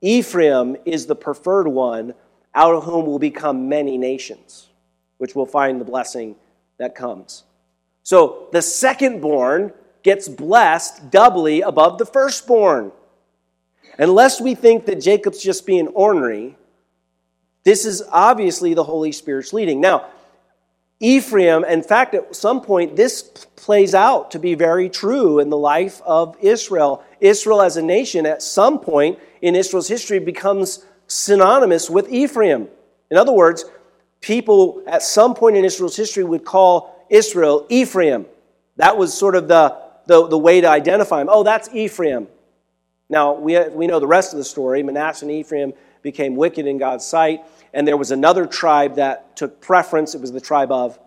[0.00, 2.14] Ephraim is the preferred one,
[2.54, 4.68] out of whom will become many nations,
[5.18, 6.34] which will find the blessing
[6.78, 7.44] that comes.
[8.02, 12.92] So the second born gets blessed doubly above the firstborn.
[13.98, 16.56] Unless we think that Jacob's just being ornery,
[17.64, 19.80] this is obviously the Holy Spirit's leading.
[19.80, 20.06] Now,
[21.00, 23.22] Ephraim, in fact, at some point, this
[23.56, 27.02] plays out to be very true in the life of Israel.
[27.20, 32.68] Israel as a nation, at some point in Israel's history, becomes synonymous with Ephraim.
[33.10, 33.64] In other words,
[34.20, 38.26] people at some point in Israel's history would call Israel Ephraim.
[38.76, 39.76] That was sort of the
[40.10, 41.28] the, the way to identify him.
[41.30, 42.26] Oh, that's Ephraim.
[43.08, 44.82] Now, we, we know the rest of the story.
[44.82, 49.60] Manasseh and Ephraim became wicked in God's sight, and there was another tribe that took
[49.60, 50.14] preference.
[50.14, 50.98] It was the tribe of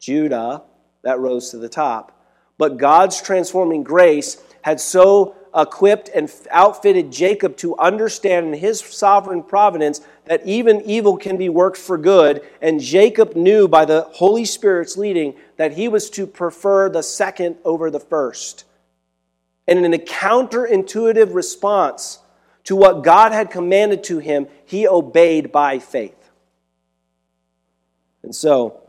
[0.00, 0.62] Judah
[1.02, 2.14] that rose to the top.
[2.56, 9.42] But God's transforming grace had so equipped and outfitted Jacob to understand in his sovereign
[9.42, 12.42] providence that even evil can be worked for good.
[12.60, 17.56] And Jacob knew by the Holy Spirit's leading that he was to prefer the second
[17.64, 18.64] over the first.
[19.66, 22.18] And in a counterintuitive response
[22.68, 26.30] to what God had commanded to him, he obeyed by faith.
[28.22, 28.82] And so,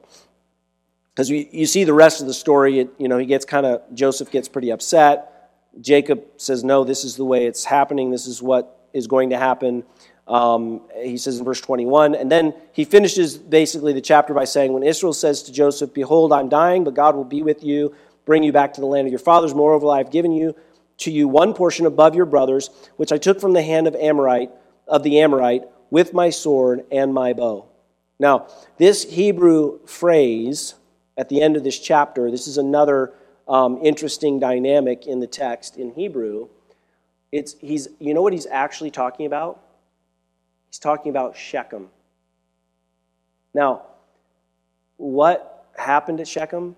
[1.15, 3.81] because you see the rest of the story, it, you know, he gets kind of,
[3.93, 5.49] Joseph gets pretty upset.
[5.79, 8.11] Jacob says, No, this is the way it's happening.
[8.11, 9.85] This is what is going to happen.
[10.27, 12.15] Um, he says in verse 21.
[12.15, 16.33] And then he finishes basically the chapter by saying, When Israel says to Joseph, Behold,
[16.33, 19.13] I'm dying, but God will be with you, bring you back to the land of
[19.13, 19.55] your fathers.
[19.55, 20.53] Moreover, I have given you
[20.99, 24.51] to you one portion above your brothers, which I took from the hand of Amorite,
[24.87, 27.65] of the Amorite, with my sword and my bow.
[28.19, 30.75] Now, this Hebrew phrase
[31.17, 33.13] at the end of this chapter, this is another
[33.47, 36.49] um, interesting dynamic in the text in Hebrew.
[37.31, 39.61] It's, he's, you know what he's actually talking about?
[40.67, 41.89] He's talking about Shechem.
[43.53, 43.83] Now,
[44.97, 46.75] what happened at Shechem?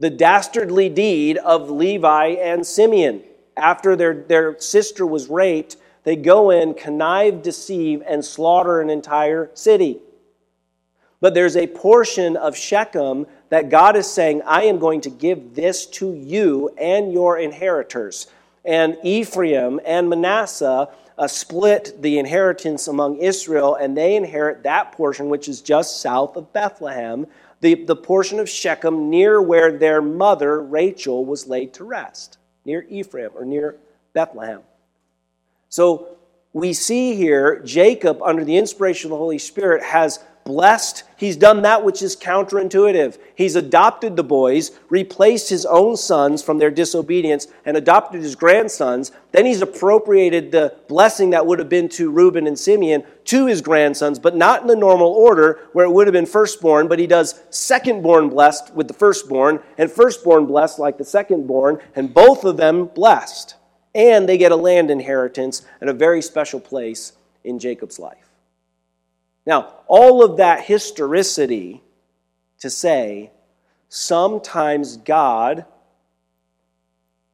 [0.00, 3.22] The dastardly deed of Levi and Simeon.
[3.56, 9.50] After their, their sister was raped, they go in, connive, deceive, and slaughter an entire
[9.54, 10.00] city.
[11.20, 15.54] But there's a portion of Shechem that God is saying, I am going to give
[15.54, 18.26] this to you and your inheritors.
[18.64, 25.28] And Ephraim and Manasseh uh, split the inheritance among Israel, and they inherit that portion
[25.28, 27.26] which is just south of Bethlehem,
[27.60, 32.86] the, the portion of Shechem near where their mother, Rachel, was laid to rest, near
[32.88, 33.76] Ephraim or near
[34.12, 34.62] Bethlehem.
[35.68, 36.16] So
[36.52, 41.04] we see here Jacob, under the inspiration of the Holy Spirit, has blessed.
[41.16, 43.18] He's done that which is counterintuitive.
[43.34, 49.12] He's adopted the boys, replaced his own sons from their disobedience, and adopted his grandsons.
[49.32, 53.60] Then he's appropriated the blessing that would have been to Reuben and Simeon to his
[53.60, 57.06] grandsons, but not in the normal order where it would have been firstborn, but he
[57.06, 62.56] does secondborn blessed with the firstborn, and firstborn blessed like the secondborn, and both of
[62.56, 63.54] them blessed.
[63.94, 67.12] And they get a land inheritance and a very special place
[67.44, 68.30] in Jacob's life.
[69.46, 71.82] Now, all of that historicity
[72.60, 73.30] to say
[73.88, 75.64] sometimes God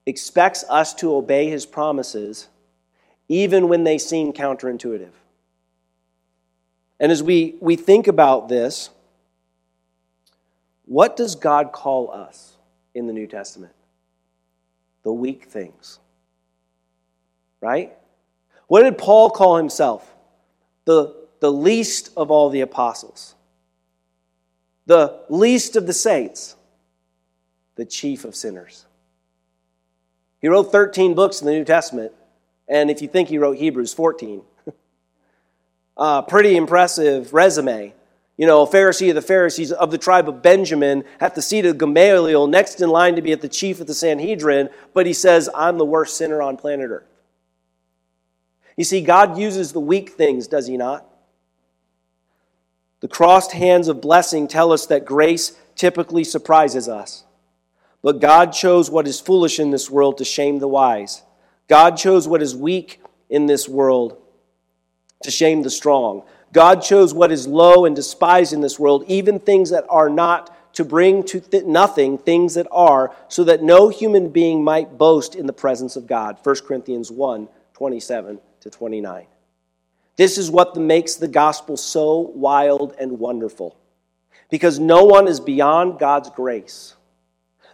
[0.07, 2.49] expects us to obey his promises
[3.29, 5.11] even when they seem counterintuitive.
[7.01, 8.91] And as we, we think about this,
[10.87, 12.57] what does God call us
[12.95, 13.73] in the New Testament?
[15.03, 15.99] The weak things.
[17.61, 17.93] Right?
[18.69, 20.15] What did Paul call himself?
[20.85, 23.37] The the least of all the apostles,
[24.87, 26.57] the least of the saints,
[27.77, 28.85] the chief of sinners.
[30.41, 32.11] He wrote 13 books in the New Testament,
[32.67, 34.43] and if you think he wrote Hebrews, 14.
[35.97, 37.95] uh, pretty impressive resume.
[38.37, 41.65] You know, a Pharisee of the Pharisees of the tribe of Benjamin at the seat
[41.65, 45.13] of Gamaliel, next in line to be at the chief of the Sanhedrin, but he
[45.13, 47.07] says, I'm the worst sinner on planet Earth.
[48.77, 51.06] You see, God uses the weak things, does he not?
[53.01, 57.25] The crossed hands of blessing tell us that grace typically surprises us.
[58.03, 61.23] But God chose what is foolish in this world to shame the wise.
[61.69, 64.17] God chose what is weak in this world
[65.23, 66.23] to shame the strong.
[66.53, 70.53] God chose what is low and despised in this world, even things that are not,
[70.75, 75.35] to bring to th- nothing things that are, so that no human being might boast
[75.35, 76.39] in the presence of God.
[76.43, 79.27] 1 Corinthians 1 27 to 29.
[80.17, 83.77] This is what makes the gospel so wild and wonderful.
[84.51, 86.95] Because no one is beyond God's grace.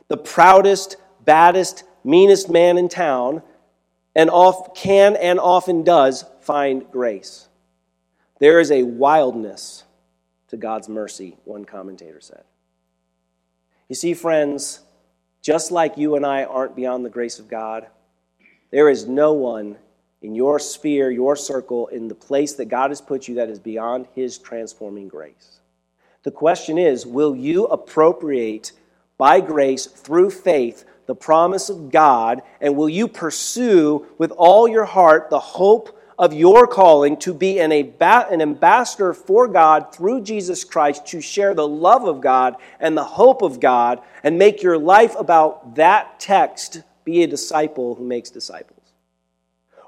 [0.09, 3.43] The proudest, baddest, meanest man in town
[4.15, 7.49] and off, can and often does find grace.
[8.41, 9.85] There is a wildness
[10.49, 12.45] to God's mercy, one commentator said.
[13.89, 14.81] You see, friends,
[15.41, 17.87] just like you and I aren't beyond the grace of God,
[18.71, 19.77] there is no one
[20.23, 23.59] in your sphere, your circle, in the place that God has put you that is
[23.59, 25.61] beyond His transforming grace.
[26.23, 28.73] The question is will you appropriate
[29.19, 34.85] by grace through faith the promise of God, and will you pursue with all your
[34.85, 40.63] heart the hope of your calling to be an, an ambassador for God through Jesus
[40.63, 44.79] Christ, to share the love of God and the hope of God, and make your
[44.79, 48.82] life about that text be a disciple who makes disciples?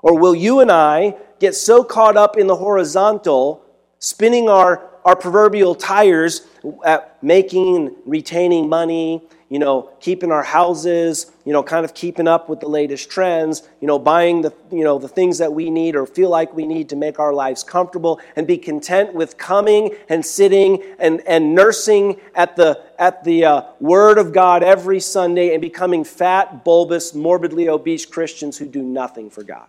[0.04, 3.64] Or will you and I get so caught up in the horizontal,
[4.00, 6.42] spinning our, our proverbial tires
[6.84, 12.50] at making retaining money, you know, keeping our houses, you know, kind of keeping up
[12.50, 15.96] with the latest trends, you know, buying the, you know, the things that we need
[15.96, 19.96] or feel like we need to make our lives comfortable and be content with coming
[20.10, 25.54] and sitting and, and nursing at the, at the uh, Word of God every Sunday
[25.54, 29.66] and becoming fat, bulbous, morbidly obese Christians who do nothing for God.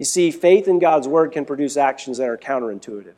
[0.00, 3.16] You see, faith in God's word can produce actions that are counterintuitive.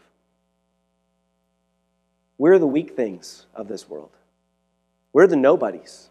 [2.38, 4.10] We're the weak things of this world,
[5.12, 6.08] we're the nobodies.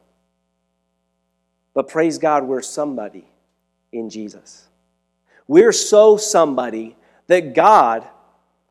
[1.74, 3.26] But praise God, we're somebody
[3.92, 4.68] in Jesus.
[5.46, 6.96] We're so somebody
[7.28, 8.08] that God,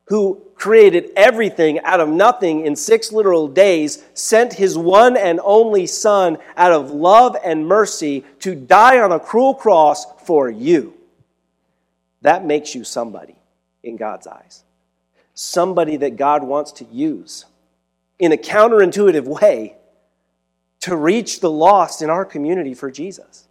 [0.05, 5.87] who created everything out of nothing in six literal days, sent his one and only
[5.87, 10.95] Son out of love and mercy to die on a cruel cross for you.
[12.23, 13.37] That makes you somebody
[13.83, 14.65] in God's eyes.
[15.35, 17.47] Somebody that God wants to use
[18.19, 19.77] in a counterintuitive way
[20.81, 23.49] to reach the lost in our community for Jesus.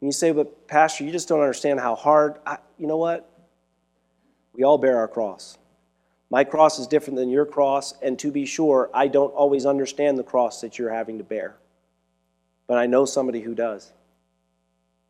[0.00, 2.36] And you say, but Pastor, you just don't understand how hard.
[2.46, 3.28] I, you know what?
[4.52, 5.58] We all bear our cross.
[6.30, 10.18] My cross is different than your cross, and to be sure, I don't always understand
[10.18, 11.56] the cross that you're having to bear.
[12.66, 13.92] But I know somebody who does.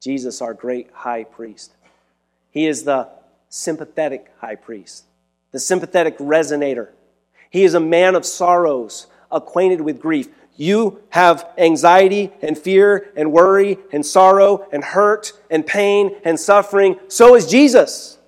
[0.01, 1.73] Jesus, our great high priest.
[2.51, 3.09] He is the
[3.49, 5.05] sympathetic high priest,
[5.53, 6.89] the sympathetic resonator.
[7.51, 10.29] He is a man of sorrows, acquainted with grief.
[10.57, 16.99] You have anxiety and fear and worry and sorrow and hurt and pain and suffering.
[17.09, 18.19] So is Jesus.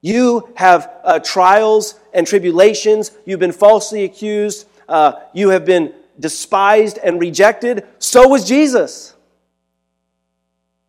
[0.00, 3.12] You have uh, trials and tribulations.
[3.24, 4.66] You've been falsely accused.
[4.88, 7.86] Uh, you have been despised and rejected.
[7.98, 9.11] So was Jesus.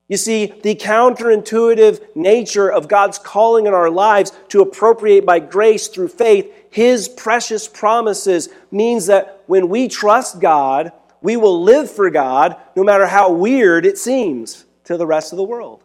[0.08, 5.88] You see, the counterintuitive nature of God's calling in our lives to appropriate by grace
[5.88, 10.92] through faith His precious promises means that when we trust God,
[11.22, 15.38] we will live for God no matter how weird it seems to the rest of
[15.38, 15.84] the world.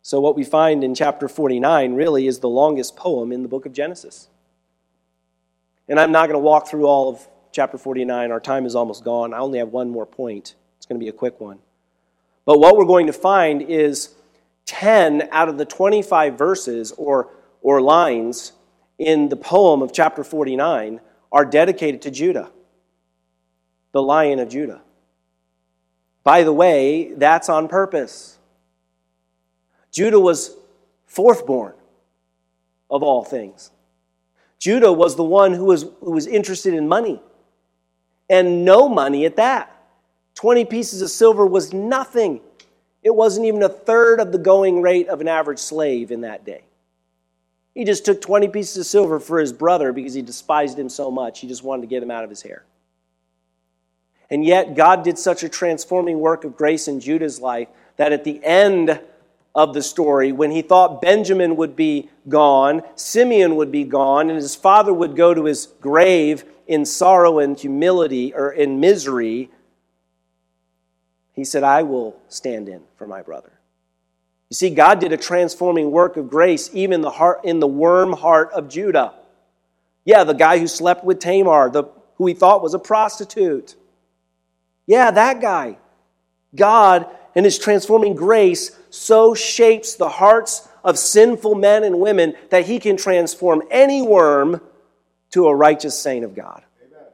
[0.00, 3.66] So, what we find in chapter 49 really is the longest poem in the book
[3.66, 4.28] of Genesis.
[5.88, 8.32] And I'm not going to walk through all of chapter 49.
[8.32, 9.32] Our time is almost gone.
[9.32, 10.56] I only have one more point.
[10.76, 11.60] It's going to be a quick one.
[12.44, 14.14] But what we're going to find is
[14.66, 17.30] 10 out of the 25 verses or,
[17.62, 18.52] or lines
[18.98, 21.00] in the poem of chapter 49
[21.30, 22.50] are dedicated to Judah,
[23.92, 24.82] the lion of Judah.
[26.24, 28.38] By the way, that's on purpose.
[29.92, 30.56] Judah was
[31.06, 31.74] fourth born
[32.90, 33.70] of all things.
[34.58, 37.20] Judah was the one who was, who was interested in money
[38.28, 39.70] and no money at that.
[40.34, 42.40] 20 pieces of silver was nothing.
[43.02, 46.44] It wasn't even a third of the going rate of an average slave in that
[46.44, 46.64] day.
[47.74, 51.10] He just took 20 pieces of silver for his brother because he despised him so
[51.10, 51.40] much.
[51.40, 52.64] He just wanted to get him out of his hair.
[54.30, 58.24] And yet, God did such a transforming work of grace in Judah's life that at
[58.24, 59.00] the end
[59.54, 64.36] of the story, when he thought Benjamin would be gone, Simeon would be gone, and
[64.36, 69.50] his father would go to his grave in sorrow and humility or in misery,
[71.32, 73.52] he said, I will stand in for my brother.
[74.50, 78.12] You see, God did a transforming work of grace even the, heart, in the worm
[78.12, 79.14] heart of Judah.
[80.04, 81.84] Yeah, the guy who slept with Tamar, the,
[82.16, 83.74] who he thought was a prostitute.
[84.86, 85.78] Yeah, that guy.
[86.54, 92.66] God and his transforming grace so shapes the hearts of sinful men and women that
[92.66, 94.60] he can transform any worm
[95.34, 96.62] to a righteous saint of God.
[96.86, 97.06] Amen.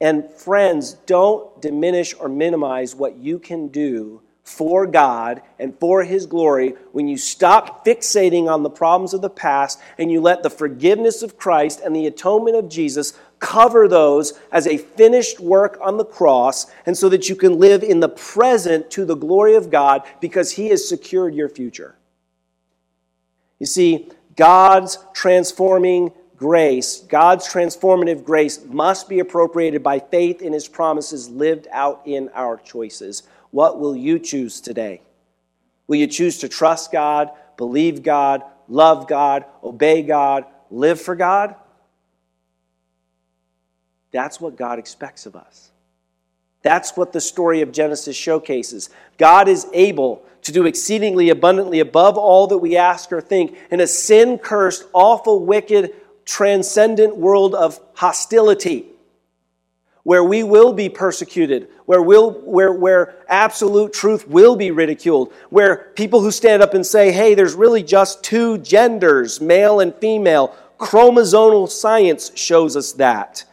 [0.00, 6.26] And friends, don't diminish or minimize what you can do for God and for His
[6.26, 10.50] glory when you stop fixating on the problems of the past and you let the
[10.50, 15.98] forgiveness of Christ and the atonement of Jesus cover those as a finished work on
[15.98, 19.70] the cross, and so that you can live in the present to the glory of
[19.70, 21.94] God because He has secured your future.
[23.60, 30.68] You see, God's transforming grace, God's transformative grace, must be appropriated by faith in His
[30.68, 33.24] promises lived out in our choices.
[33.50, 35.02] What will you choose today?
[35.88, 41.54] Will you choose to trust God, believe God, love God, obey God, live for God?
[44.10, 45.70] That's what God expects of us.
[46.62, 48.90] That's what the story of Genesis showcases.
[49.16, 53.80] God is able to do exceedingly abundantly above all that we ask or think in
[53.80, 55.94] a sin cursed, awful, wicked,
[56.28, 58.84] transcendent world of hostility
[60.02, 65.90] where we will be persecuted, where, we'll, where, where absolute truth will be ridiculed, where
[65.96, 70.54] people who stand up and say, hey, there's really just two genders, male and female,
[70.78, 73.44] chromosomal science shows us that.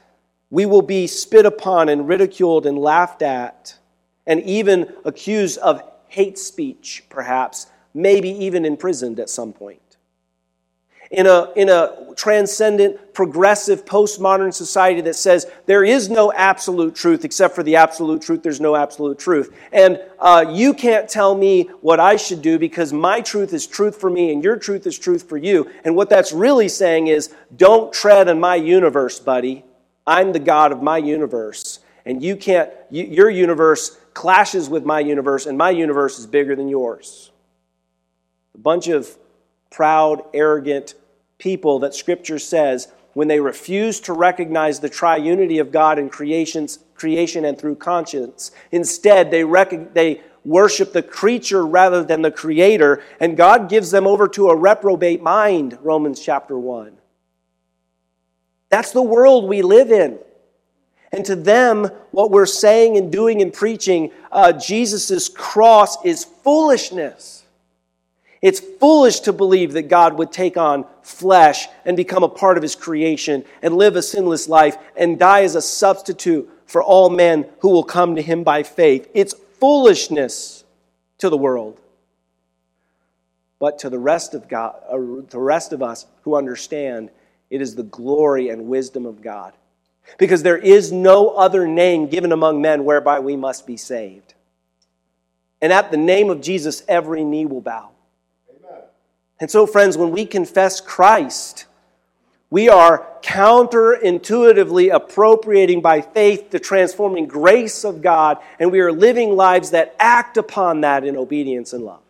[0.50, 3.78] We will be spit upon and ridiculed and laughed at,
[4.28, 9.82] and even accused of hate speech, perhaps, maybe even imprisoned at some point
[11.12, 17.26] in a, in a transcendent, progressive, postmodern society that says there is no absolute truth
[17.26, 19.56] except for the absolute truth, there's no absolute truth.
[19.72, 24.00] And uh, you can't tell me what I should do because my truth is truth
[24.00, 25.70] for me and your truth is truth for you.
[25.84, 29.66] And what that's really saying is don't tread on my universe, buddy.
[30.08, 31.80] I'm the God of my universe.
[32.06, 36.56] And you can't, you, your universe clashes with my universe, and my universe is bigger
[36.56, 37.32] than yours.
[38.54, 39.18] A bunch of
[39.76, 40.94] proud, arrogant
[41.38, 46.80] people that Scripture says when they refuse to recognize the triunity of God in creations,
[46.94, 48.52] creation and through conscience.
[48.72, 54.08] Instead, they, rec- they worship the creature rather than the creator, and God gives them
[54.08, 56.96] over to a reprobate mind, Romans chapter 1.
[58.70, 60.20] That's the world we live in.
[61.12, 67.45] And to them, what we're saying and doing and preaching, uh, Jesus' cross is foolishness.
[68.46, 72.62] It's foolish to believe that God would take on flesh and become a part of
[72.62, 77.48] his creation and live a sinless life and die as a substitute for all men
[77.62, 79.10] who will come to him by faith.
[79.16, 80.64] It's foolishness
[81.18, 81.80] to the world.
[83.58, 87.10] But to the rest of God, uh, the rest of us who understand,
[87.50, 89.54] it is the glory and wisdom of God.
[90.20, 94.36] Because there is no other name given among men whereby we must be saved.
[95.64, 97.90] And at the name of Jesus, every knee will bow
[99.40, 101.66] and so, friends, when we confess Christ,
[102.50, 109.36] we are counterintuitively appropriating by faith the transforming grace of God, and we are living
[109.36, 112.02] lives that act upon that in obedience and love.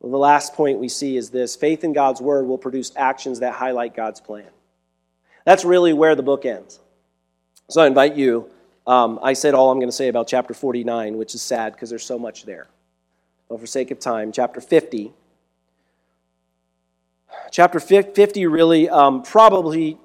[0.00, 3.40] Well, the last point we see is this faith in God's word will produce actions
[3.40, 4.50] that highlight God's plan.
[5.44, 6.80] That's really where the book ends.
[7.70, 8.50] So I invite you.
[8.86, 11.88] Um, I said all I'm going to say about chapter 49, which is sad because
[11.88, 12.68] there's so much there
[13.48, 15.12] but for sake of time, chapter 50.
[17.50, 19.98] Chapter 50 really, um, probably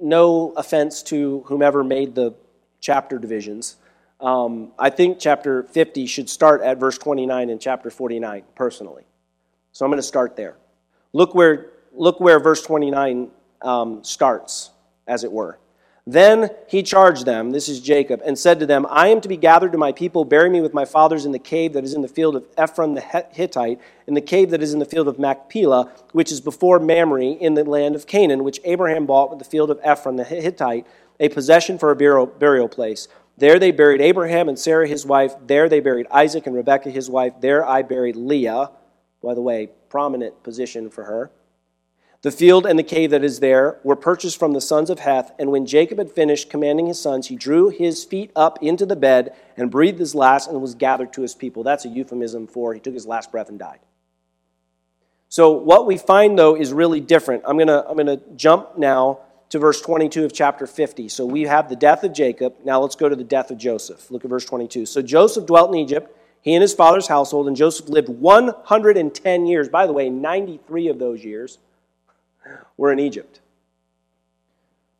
[0.00, 2.34] no offense to whomever made the
[2.80, 3.76] chapter divisions.
[4.20, 9.04] Um, I think chapter 50 should start at verse 29 in chapter 49, personally.
[9.72, 10.56] So I'm going to start there.
[11.12, 13.30] Look where, look where verse 29
[13.62, 14.70] um, starts,
[15.06, 15.58] as it were.
[16.06, 19.38] Then he charged them, this is Jacob, and said to them, I am to be
[19.38, 20.26] gathered to my people.
[20.26, 22.92] Bury me with my fathers in the cave that is in the field of Ephron
[22.92, 26.78] the Hittite, in the cave that is in the field of Machpelah, which is before
[26.78, 30.24] Mamre in the land of Canaan, which Abraham bought with the field of Ephron the
[30.24, 30.86] Hittite,
[31.20, 33.08] a possession for a burial, place.
[33.38, 35.34] There they buried Abraham and Sarah his wife.
[35.46, 37.40] There they buried Isaac and Rebekah his wife.
[37.40, 38.70] There I buried Leah.
[39.22, 41.30] By the way, prominent position for her.
[42.24, 45.32] The field and the cave that is there were purchased from the sons of Heth,
[45.38, 48.96] and when Jacob had finished commanding his sons, he drew his feet up into the
[48.96, 51.62] bed and breathed his last and was gathered to his people.
[51.62, 53.80] That's a euphemism for he took his last breath and died.
[55.28, 57.42] So what we find though is really different.
[57.46, 59.18] I'm going to I'm going to jump now
[59.50, 61.10] to verse 22 of chapter 50.
[61.10, 62.54] So we have the death of Jacob.
[62.64, 64.10] Now let's go to the death of Joseph.
[64.10, 64.86] Look at verse 22.
[64.86, 69.68] So Joseph dwelt in Egypt, he and his father's household, and Joseph lived 110 years.
[69.68, 71.58] By the way, 93 of those years
[72.76, 73.40] were in Egypt.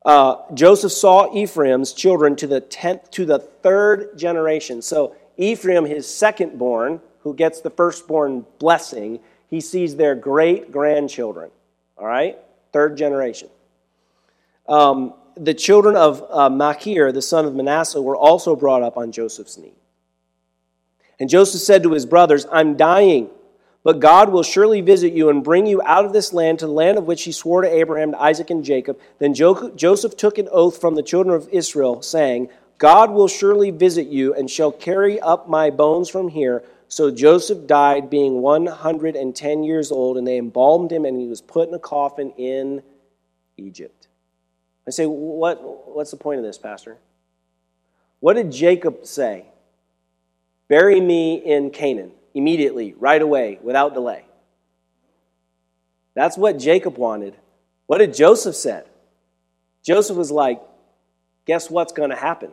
[0.04, 4.82] Uh, Joseph saw Ephraim's children to the tenth to the third generation.
[4.82, 11.50] So Ephraim, his second born, who gets the firstborn blessing, he sees their great grandchildren.
[11.96, 12.38] All right,
[12.72, 13.48] third generation.
[14.68, 19.10] Um, the children of uh, Machir, the son of Manasseh, were also brought up on
[19.10, 19.72] Joseph's knee.
[21.18, 23.30] And Joseph said to his brothers, I'm dying,
[23.84, 26.72] but God will surely visit you and bring you out of this land to the
[26.72, 28.98] land of which he swore to Abraham, to Isaac, and Jacob.
[29.18, 34.06] Then Joseph took an oath from the children of Israel, saying, God will surely visit
[34.06, 36.64] you and shall carry up my bones from here.
[36.88, 41.68] So Joseph died, being 110 years old, and they embalmed him, and he was put
[41.68, 42.82] in a coffin in
[43.58, 44.08] Egypt.
[44.88, 45.60] I say, what,
[45.94, 46.96] what's the point of this, Pastor?
[48.20, 49.44] What did Jacob say?
[50.68, 54.24] Bury me in Canaan immediately, right away, without delay.
[56.14, 57.36] That's what Jacob wanted.
[57.86, 58.86] What did Joseph said?
[59.82, 60.60] Joseph was like,
[61.46, 62.52] guess what's going to happen?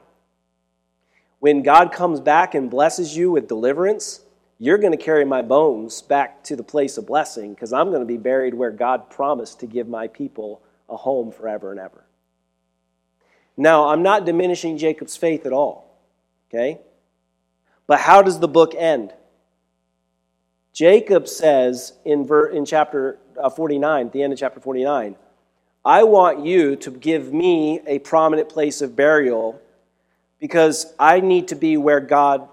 [1.40, 4.22] When God comes back and blesses you with deliverance,
[4.60, 8.02] you're going to carry my bones back to the place of blessing because I'm going
[8.02, 12.04] to be buried where God promised to give my people a home forever and ever.
[13.58, 16.00] Now, I'm not diminishing Jacob's faith at all,
[16.50, 16.80] okay?
[17.88, 19.14] But how does the book end?
[20.74, 25.16] Jacob says in, ver- in chapter uh, 49, at the end of chapter 49,
[25.84, 29.60] I want you to give me a prominent place of burial
[30.40, 32.48] because I need to be where God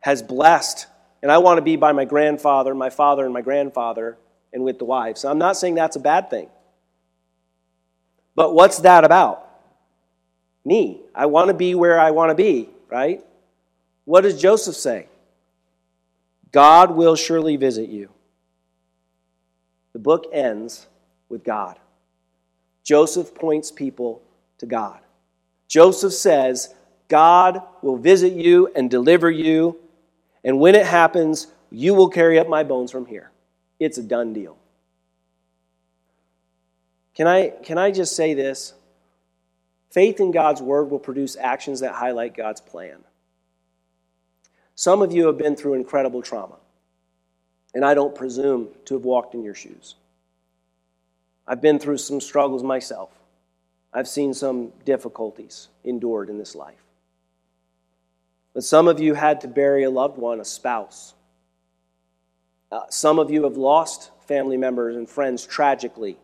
[0.00, 0.86] has blessed.
[1.22, 4.18] And I want to be by my grandfather, my father, and my grandfather,
[4.52, 5.24] and with the wives.
[5.24, 6.48] I'm not saying that's a bad thing.
[8.34, 9.48] But what's that about?
[10.64, 11.00] Me.
[11.14, 13.24] I want to be where I want to be, right?
[14.04, 15.06] What does Joseph say?
[16.52, 18.10] God will surely visit you.
[19.94, 20.86] The book ends
[21.28, 21.78] with God.
[22.84, 24.22] Joseph points people
[24.58, 25.00] to God.
[25.68, 26.74] Joseph says,
[27.08, 29.78] God will visit you and deliver you,
[30.44, 33.30] and when it happens, you will carry up my bones from here.
[33.78, 34.56] It's a done deal.
[37.14, 38.74] Can I, can I just say this?
[39.90, 42.98] Faith in God's word will produce actions that highlight God's plan.
[44.74, 46.56] Some of you have been through incredible trauma,
[47.74, 49.96] and I don't presume to have walked in your shoes.
[51.46, 53.10] I've been through some struggles myself.
[53.92, 56.82] I've seen some difficulties endured in this life.
[58.54, 61.14] But some of you had to bury a loved one, a spouse.
[62.70, 66.16] Uh, some of you have lost family members and friends tragically,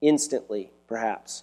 [0.00, 1.42] instantly, perhaps.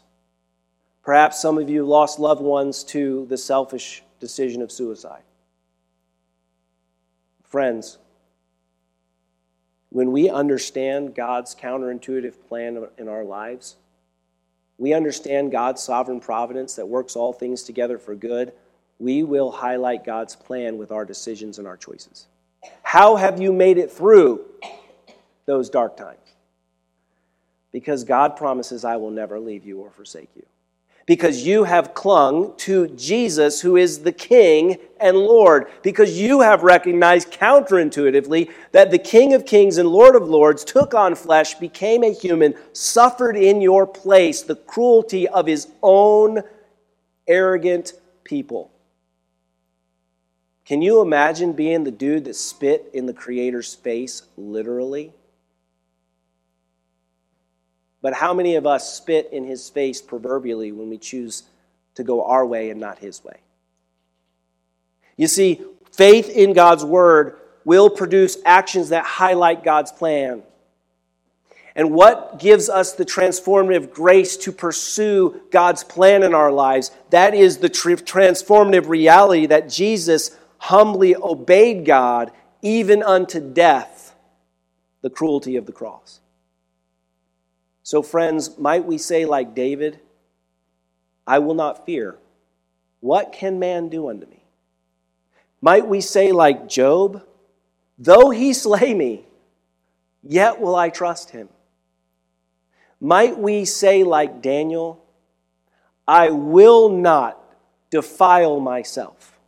[1.03, 5.24] Perhaps some of you lost loved ones to the selfish decision of suicide.
[7.47, 7.97] Friends,
[9.89, 13.77] when we understand God's counterintuitive plan in our lives,
[14.77, 18.51] we understand God's sovereign providence that works all things together for good,
[18.99, 22.27] we will highlight God's plan with our decisions and our choices.
[22.83, 24.45] How have you made it through
[25.45, 26.19] those dark times?
[27.71, 30.45] Because God promises, I will never leave you or forsake you
[31.08, 36.64] because you have clung to Jesus, who is the King and Lord, because you have
[36.64, 42.03] recognized counterintuitively that the King of Kings and Lord of Lords took on flesh, became
[42.03, 46.43] a human, suffered in your place the cruelty of his own
[47.26, 47.93] arrogant
[48.26, 48.70] people.
[50.66, 55.14] Can you imagine being the dude that spit in the Creator's face, literally?
[58.01, 61.43] But how many of us spit in his face proverbially when we choose
[61.95, 63.39] to go our way and not his way?
[65.15, 70.43] You see, faith in God's word will produce actions that highlight God's plan.
[71.75, 76.91] And what gives us the transformative grace to pursue God's plan in our lives?
[77.09, 82.31] That is the transformative reality that Jesus humbly obeyed God
[82.61, 84.15] even unto death,
[85.01, 86.19] the cruelty of the cross.
[87.88, 90.01] So, friends, might we say, like David,
[91.25, 92.17] I will not fear.
[92.99, 94.43] What can man do unto me?
[95.61, 97.23] Might we say, like Job,
[97.97, 99.25] though he slay me,
[100.21, 101.47] yet will I trust him?
[102.99, 105.01] Might we say, like Daniel,
[106.05, 107.41] I will not
[107.89, 109.39] defile myself.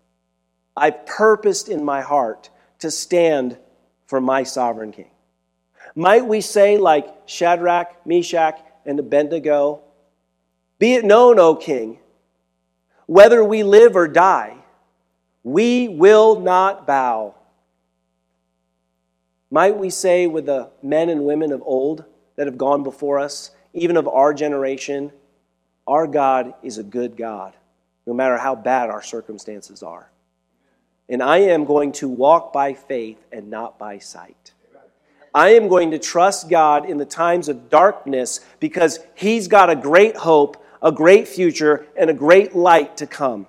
[0.78, 3.58] I purposed in my heart to stand
[4.08, 5.12] for my sovereign king.
[6.00, 9.82] Might we say, like Shadrach, Meshach, and Abednego,
[10.78, 12.00] Be it known, O king,
[13.06, 14.56] whether we live or die,
[15.44, 17.36] we will not bow.
[19.52, 22.06] Might we say with the men and women of old
[22.38, 25.12] that have gone before us, even of our generation,
[25.86, 27.56] Our God is a good God,
[28.08, 30.10] no matter how bad our circumstances are.
[31.10, 34.54] And I am going to walk by faith and not by sight.
[35.34, 39.76] I am going to trust God in the times of darkness because He's got a
[39.76, 43.48] great hope, a great future, and a great light to come.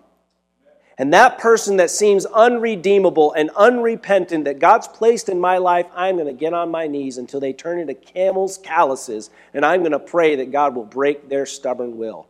[0.99, 6.16] And that person that seems unredeemable and unrepentant that God's placed in my life, I'm
[6.16, 9.93] going to get on my knees until they turn into camel's calluses, and I'm going
[9.93, 12.28] to pray that God will break their stubborn will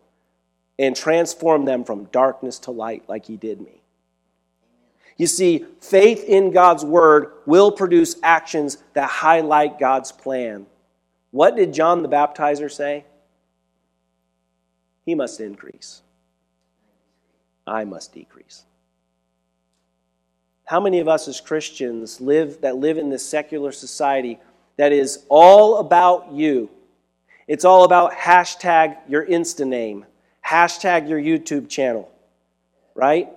[0.78, 3.79] and transform them from darkness to light like He did me.
[5.20, 10.64] You see, faith in God's word will produce actions that highlight God's plan.
[11.30, 13.04] What did John the Baptizer say?
[15.04, 16.00] He must increase.
[17.66, 18.64] I must decrease.
[20.64, 24.38] How many of us as Christians live that live in this secular society
[24.78, 26.70] that is all about you?
[27.46, 30.06] It's all about hashtag your Insta name,
[30.46, 32.10] hashtag your YouTube channel,
[32.94, 33.28] right?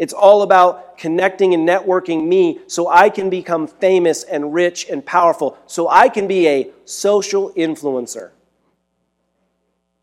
[0.00, 5.04] It's all about connecting and networking me so I can become famous and rich and
[5.04, 8.30] powerful, so I can be a social influencer.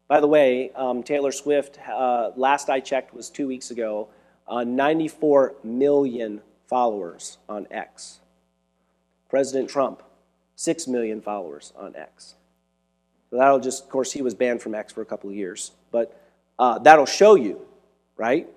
[0.07, 4.09] By the way, um, Taylor Swift, uh, last I checked was two weeks ago,
[4.47, 8.19] uh, 94 million followers on X.
[9.29, 10.03] President Trump,
[10.57, 12.35] 6 million followers on X.
[13.31, 16.21] That'll just, of course, he was banned from X for a couple of years, but
[16.59, 17.65] uh, that'll show you,
[18.15, 18.47] right?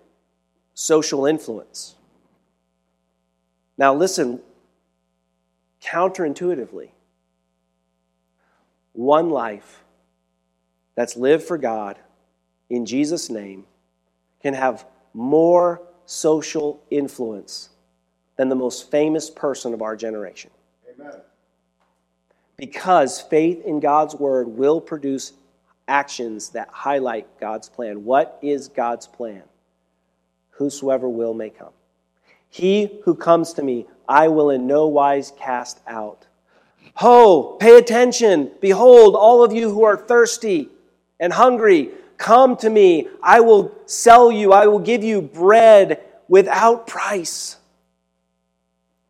[0.74, 1.94] Social influence.
[3.76, 4.40] Now, listen,
[5.82, 6.90] counterintuitively,
[8.92, 9.84] one life
[10.94, 11.98] that's lived for God
[12.68, 13.64] in Jesus' name
[14.42, 17.70] can have more social influence
[18.36, 20.50] than the most famous person of our generation.
[20.92, 21.20] Amen.
[22.56, 25.32] Because faith in God's word will produce
[25.88, 28.04] actions that highlight God's plan.
[28.04, 29.42] What is God's plan?
[30.60, 31.72] Whosoever will may come.
[32.50, 36.26] He who comes to me, I will in no wise cast out.
[36.96, 38.50] Ho, pay attention.
[38.60, 40.68] Behold, all of you who are thirsty
[41.18, 43.08] and hungry, come to me.
[43.22, 47.56] I will sell you, I will give you bread without price.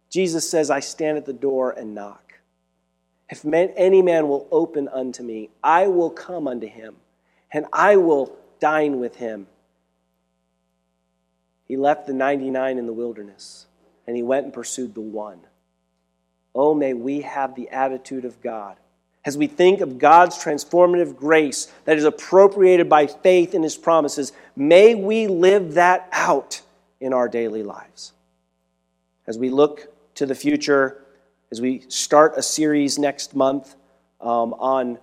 [0.08, 2.34] Jesus says, I stand at the door and knock.
[3.28, 6.94] If any man will open unto me, I will come unto him,
[7.52, 9.48] and I will dine with him
[11.70, 13.66] he left the 99 in the wilderness
[14.04, 15.38] and he went and pursued the one.
[16.52, 18.76] Oh, may we have the attitude of God.
[19.24, 24.32] As we think of God's transformative grace that is appropriated by faith in his promises,
[24.56, 26.60] may we live that out
[26.98, 28.14] in our daily lives.
[29.28, 31.04] As we look to the future,
[31.52, 33.76] as we start a series next month
[34.20, 34.98] um, on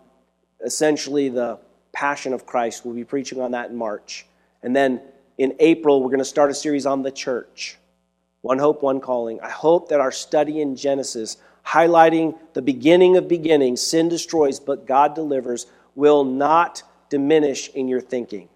[0.65, 1.59] essentially the
[1.93, 4.25] passion of Christ, we'll be preaching on that in March.
[4.63, 4.99] And then
[5.37, 7.77] in April, we're going to start a series on the church
[8.41, 9.39] One Hope, One Calling.
[9.41, 14.87] I hope that our study in Genesis, highlighting the beginning of beginnings, sin destroys, but
[14.87, 18.49] God delivers, will not diminish in your thinking.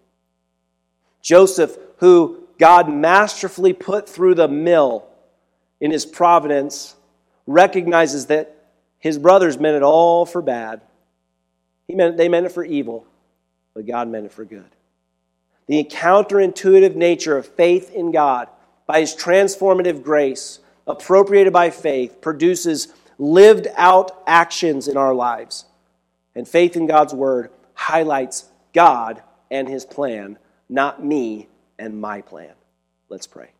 [1.21, 5.07] Joseph, who God masterfully put through the mill
[5.79, 6.95] in his providence,
[7.45, 8.55] recognizes that
[8.97, 10.81] his brothers meant it all for bad.
[11.87, 13.05] He meant, they meant it for evil,
[13.73, 14.69] but God meant it for good
[15.67, 18.49] the counterintuitive nature of faith in God
[18.87, 25.65] by His transformative grace, appropriated by faith, produces lived out actions in our lives.
[26.35, 30.37] And faith in God's Word highlights God and His plan,
[30.69, 31.47] not me
[31.77, 32.53] and my plan.
[33.09, 33.51] Let's pray.